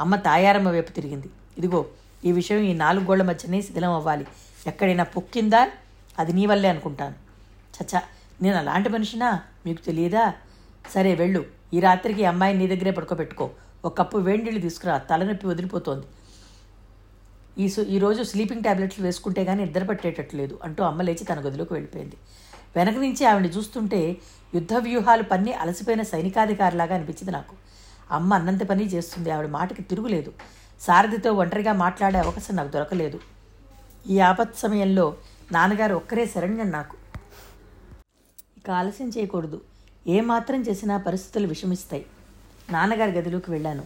అమ్మ 0.00 0.16
తాయారమ్మ 0.16 0.68
వైపు 0.68 0.92
తిరిగింది. 0.92 1.30
ఇదిగో 1.58 1.86
ఈ 2.24 2.32
విషయం 2.32 2.58
ఈ 2.58 2.74
నాలుగు 2.74 3.04
గోళ్ళ 3.04 3.22
మధ్యనే 3.22 3.62
శిథిలం 3.62 3.92
అవ్వాలి. 3.92 4.26
ఎక్కడైనా 4.66 5.04
పొక్కిందా? 5.04 5.70
అది 6.18 6.32
నీ 6.32 6.46
వల్లే 6.46 6.68
అనుకుంటాను. 6.68 7.14
చచ్చా 7.82 8.02
నేను 8.42 8.56
అలాంటి 8.56 8.88
మనిషినా? 8.88 9.40
మీకు 9.66 9.82
తెలియదా? 9.82 10.34
సరే 10.94 11.14
వెళ్ళు. 11.14 11.44
ఈ 11.74 11.80
రాత్రికి 11.80 12.24
అమ్మాయిని 12.24 12.66
నీ 12.66 12.76
దగ్గరే 12.76 12.90
పడుకోబెట్టుకో. 12.90 13.50
ఒక 13.84 13.98
కప్పు 13.98 14.18
వేడినీళ్ళు 14.18 14.60
తీసుకురా. 14.60 14.98
తలనొప్పి 14.98 15.46
వదిలిపోతోంది. 15.46 16.06
ఈ 17.58 17.66
ఈరోజు 17.88 18.22
స్లీపింగ్ 18.22 18.62
టాబ్లెట్లు 18.62 19.04
వేసుకుంటే 19.04 19.44
కానీ 19.44 19.64
నిద్ర 19.64 19.84
పట్టేటట్లేదు 19.84 20.58
అంటూ 20.62 20.84
అమ్మ 20.84 21.02
లేచి 21.02 21.24
తన 21.24 21.40
గదిలోకి 21.40 21.72
వెళ్ళిపోయింది. 21.72 22.16
వెనక 22.76 22.94
నుంచి 22.94 23.24
ఆవిడని 23.24 23.48
చూస్తుంటే 23.48 24.16
యుద్ధ 24.54 24.74
వ్యూహాలు 24.78 25.22
పన్ని 25.22 25.52
అలసిపోయిన 25.52 26.02
సైనికాధికారిలాగా 26.02 26.94
అనిపించింది 26.94 27.30
నాకు. 27.30 27.54
అమ్మ 28.10 28.34
అన్నంత 28.34 28.62
పని 28.62 28.84
చేస్తుంది 28.86 29.30
ఆవిడ 29.30 29.46
మాటకి 29.46 29.82
తిరుగులేదు. 29.82 30.32
సారథితో 30.80 31.32
ఒంటరిగా 31.32 31.72
మాట్లాడే 31.72 32.18
అవకాశం 32.18 32.56
నాకు 32.56 32.68
దొరకలేదు. 32.68 33.20
ఈ 34.10 34.18
ఆపత్ 34.20 34.58
సమయంలో 34.58 35.16
నాన్నగారు 35.52 35.94
ఒక్కరే 35.94 36.26
శరణ్యం 36.26 36.70
నాకు. 36.70 36.96
ఇక 38.58 38.70
ఆలస్యం 38.70 39.08
చేయకూడదు. 39.08 39.60
ఏ 40.06 40.20
మాత్రం 40.20 40.60
చేసినా 40.62 40.98
పరిస్థితులు 40.98 41.48
విషమిస్తాయి. 41.48 42.06
నాన్నగారి 42.70 43.12
గదిలోకి 43.12 43.50
వెళ్ళాను. 43.50 43.84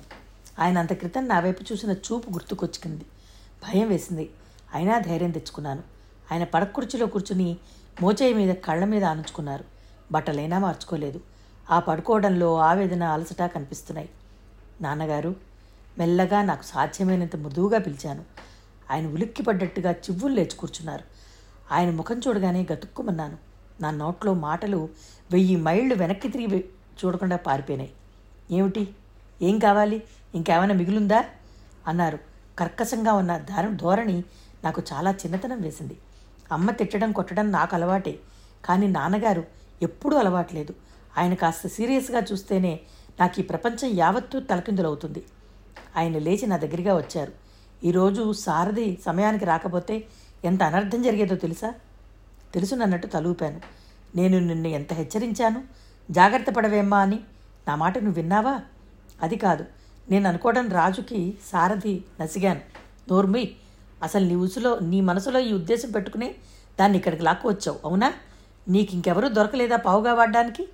ఆయన 0.59 0.79
అంత 0.79 0.93
క్రితం 0.93 1.29
నా 1.29 1.41
వైపు 1.41 1.73
చూసిన 1.73 1.93
చూపు 1.93 2.31
గుర్తుకొచ్చుకుంది 2.33 3.05
భయం 3.63 3.89
వేసింది. 3.89 4.31
అయినా 4.75 4.99
ధైర్యం 4.99 5.31
తెచ్చుకున్నాను. 5.31 5.83
ఆయన 6.33 6.45
పడకుర్చీలో 6.45 7.07
కూర్చుని 7.07 7.57
మోచేయి 8.03 8.35
మీద 8.35 8.55
కళ్ళ 8.55 8.85
మీద 8.85 9.05
ఆనుచుకున్నారు. 9.05 9.65
బట్టలైనా 10.13 10.59
మార్చుకోలేదు. 10.59 11.21
ఆ 11.71 11.81
పడుకోవడంలో 11.81 12.57
ఆవేదన 12.57 13.03
అలసట 13.03 13.43
కనిపిస్తున్నాయి. 13.43 14.09
నాన్నగారు 14.81 15.37
మెల్లగా 15.99 16.43
నాకు 16.43 16.63
సాధ్యమైనంత 16.63 17.37
మృదువుగా 17.37 17.79
పిలిచాను. 17.79 18.25
ఆయన 18.91 19.07
ఉలిక్కిపడ్డట్టుగా 19.07 19.93
చివ్వులు 19.93 20.35
లేచి 20.35 20.57
కూర్చున్నారు. 20.57 21.05
ఆయన 21.75 21.91
ముఖం 21.91 22.19
చూడగానే 22.19 22.67
గతుక్కుమన్నాను. 22.73 23.39
నా 23.81 23.91
నోట్లో 23.91 24.35
మాటలు 24.35 24.89
వెయ్యి 25.31 25.57
మైళ్ళు 25.57 25.95
వెనక్కి 25.95 26.29
తిరిగి 26.29 26.65
చూడకుండా 27.05 27.37
పారిపోయినాయి. 27.37 27.93
ఏమిటి? 28.51 28.95
ఏం 29.43 29.59
కావాలి? 29.59 30.03
ఇంకేమైనా 30.35 30.75
మిగులుందా? 30.75 31.25
అన్నారు. 31.87 32.30
కర్కశంగా 32.61 33.13
ఉన్న 33.13 33.39
దారు 33.39 33.71
ధోరణి 33.71 34.25
నాకు 34.65 34.83
చాలా 34.93 35.11
చిన్నతనం 35.11 35.61
వేసింది. 35.61 35.99
అమ్మ 36.53 36.71
తిట్టడం 36.71 37.13
కొట్టడం 37.13 37.53
నాకు 37.53 37.75
అలవాటే. 37.75 38.19
కానీ 38.65 38.87
నాన్నగారు 38.87 39.45
ఎప్పుడూ 39.83 40.17
అలవాట్లేదు. 40.17 40.75
ఆయన 41.19 41.35
కాస్త 41.35 41.69
సీరియస్గా 41.69 42.23
చూస్తేనే 42.33 42.81
నాకు 43.21 43.41
ఈ 43.41 43.43
ప్రపంచం 43.43 43.89
యావత్తూ 43.95 44.41
తలకిందులవుతుంది. 44.41 45.25
ఆయన 45.97 46.19
లేచి 46.19 46.47
నా 46.47 46.57
దగ్గరగా 46.57 46.97
వచ్చారు. 46.97 47.33
ఈరోజు 47.85 48.33
సారథి 48.33 48.99
సమయానికి 49.05 49.45
రాకపోతే 49.45 50.07
ఎంత 50.45 50.63
అనర్థం 50.63 51.03
జరిగేదో 51.03 51.37
తెలుసా? 51.37 51.75
తెలుసునన్నట్టు 52.55 53.07
తలూపాను. 53.07 53.61
నేను 54.17 54.39
నిన్ను 54.39 54.69
ఎంత 54.69 54.93
హెచ్చరించాను? 54.93 55.63
జాగ్రత్త 56.11 56.51
పడవేమ్మా 56.51 56.99
అని. 56.99 57.21
నా 57.69 57.75
మాట 57.75 57.99
నువ్వు 57.99 58.15
విన్నావా? 58.15 58.61
అది 59.23 59.37
కాదు. 59.37 59.65
నేను 60.11 60.29
అనుకోవడం 60.29 60.69
రాజుకి 60.69 61.39
సారథి 61.53 62.05
నసిగాను. 62.21 62.61
నోర్మి 63.11 63.51
అసలు 64.03 64.25
నీ 64.25 64.35
ఉసులో 64.35 64.79
నీ 64.79 65.01
మనసులో 65.01 65.41
ఈ 65.41 65.53
ఉద్దేశం 65.53 65.91
పెట్టుకుని 65.91 66.35
దాన్ని 66.81 66.99
ఇక్కడికి 66.99 67.23
లాక్కు 67.23 67.49
వచ్చావు 67.49 67.79
అవునా? 67.85 68.13
నీకు 68.69 68.95
ఇంకెవరూ 68.95 69.29
దొరకలేదా 69.29 69.77
పావుగా 69.77 70.15
వాడడానికి? 70.15 70.69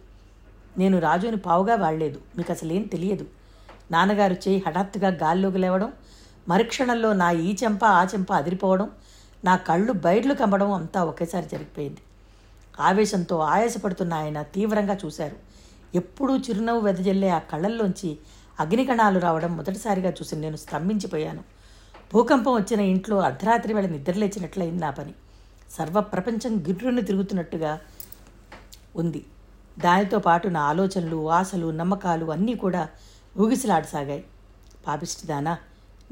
నేను 0.79 0.99
రాజుని 0.99 1.37
పావుగా 1.37 1.75
వాడలేదు 1.75 2.20
మీకు 2.38 2.53
అసలేం 2.53 2.83
తెలియదు. 2.83 3.27
నాన్నగారు 3.90 4.35
చేయి 4.35 4.62
హఠాత్తుగా 4.66 5.09
గాల్లోకి 5.09 5.59
లేవడం 5.59 5.92
మరుక్షణంలో 6.49 7.12
నా 7.12 7.31
ఈ 7.31 7.57
చెంప 7.64 7.85
ఆ 7.85 8.05
చెంప 8.05 8.33
అదిరిపోవడం 8.33 8.90
నా 9.44 9.57
కళ్ళు 9.57 9.92
బయర్లు 9.92 10.35
కమ్మడం 10.35 10.72
అంతా 10.72 11.05
ఒకేసారి 11.05 11.46
జరిగిపోయింది. 11.46 12.01
ఆవేశంతో 12.81 13.38
ఆయాసపడుతున్న 13.38 14.14
ఆయన 14.14 14.42
తీవ్రంగా 14.42 14.99
చూశారు. 15.05 15.37
ఎప్పుడూ 15.94 16.38
చిరునవ్వు 16.38 16.81
వెదజల్లే 16.81 17.29
ఆ 17.29 17.38
కళ్ళల్లోంచి 17.38 18.18
అగ్నికణాలు 18.61 19.19
రావడం 19.19 19.57
మొదటిసారిగా 19.57 20.11
చూసి 20.11 20.37
నేను 20.37 20.57
స్తంభించిపోయాను. 20.57 21.45
భూకంపం 22.14 22.55
వచ్చిన 22.55 22.81
ఇంట్లో 22.81 23.21
అర్ధరాత్రి 23.21 23.75
వేళ 23.75 23.87
నిద్రలేచినట్లయింది 23.87 24.81
నా 24.81 24.90
పని. 24.90 25.14
సర్వ 25.71 26.01
ప్రపంచం 26.01 26.57
గిర్రుని 26.57 27.03
తిరుగుతున్నట్టుగా 27.03 27.81
ఉంది. 28.97 29.27
దానితో 29.79 30.19
పాటు 30.19 30.49
నా 30.49 30.61
ఆలోచనలు 30.61 31.31
ఆశలు 31.31 31.71
నమ్మకాలు 31.71 32.27
అన్నీ 32.27 32.55
కూడా 32.55 32.88
ఊగిసలాడసాగాయి. 33.38 34.25
పాపిష్టిదానా 34.87 35.59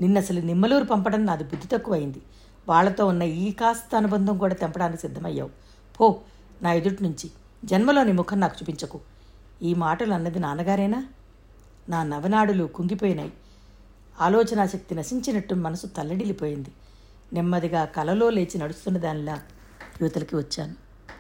నిన్నసలు 0.01 0.41
నిమ్మలూరు 0.41 0.85
పంపడం 0.85 1.27
నాది 1.27 1.45
బుద్ధి 1.45 1.69
తక్కువైంది. 1.69 2.23
వాళ్ళతో 2.69 3.07
ఉన్న 3.07 3.23
ఈ 3.23 3.53
కాస్త 3.53 3.95
అనుబంధం 3.95 4.39
కూడా 4.39 4.55
తెంపడానికి 4.55 5.01
సిద్ధమయ్యావు. 5.01 5.51
పో 6.01 6.21
నా 6.63 6.73
ఎదుటి 6.73 7.03
నుంచి. 7.03 7.31
జన్మలోని 7.65 8.13
ముఖం 8.13 8.41
నాకు 8.41 8.55
చూపించకు. 8.63 9.01
ఈ 9.63 9.75
మాటలు 9.75 10.15
అన్నది 10.15 10.39
నాన్నగారేనా? 10.39 11.07
నా 11.88 12.03
నవనాడులు 12.03 12.64
కుంగిపోయినాయి. 12.64 13.33
ఆలోచనా 14.20 14.66
శక్తి 14.66 14.94
నశించినట్టు 14.94 15.55
మనసు 15.55 15.87
తల్లడిల్లిపోయింది. 15.87 16.70
నెమ్మదిగా 17.33 17.85
కలలో 17.85 18.31
లేచి 18.31 18.59
నడుస్తున్న 18.59 18.99
దానిలా 18.99 19.42
యువతలకి 20.01 20.37
వచ్చాను. 20.37 20.84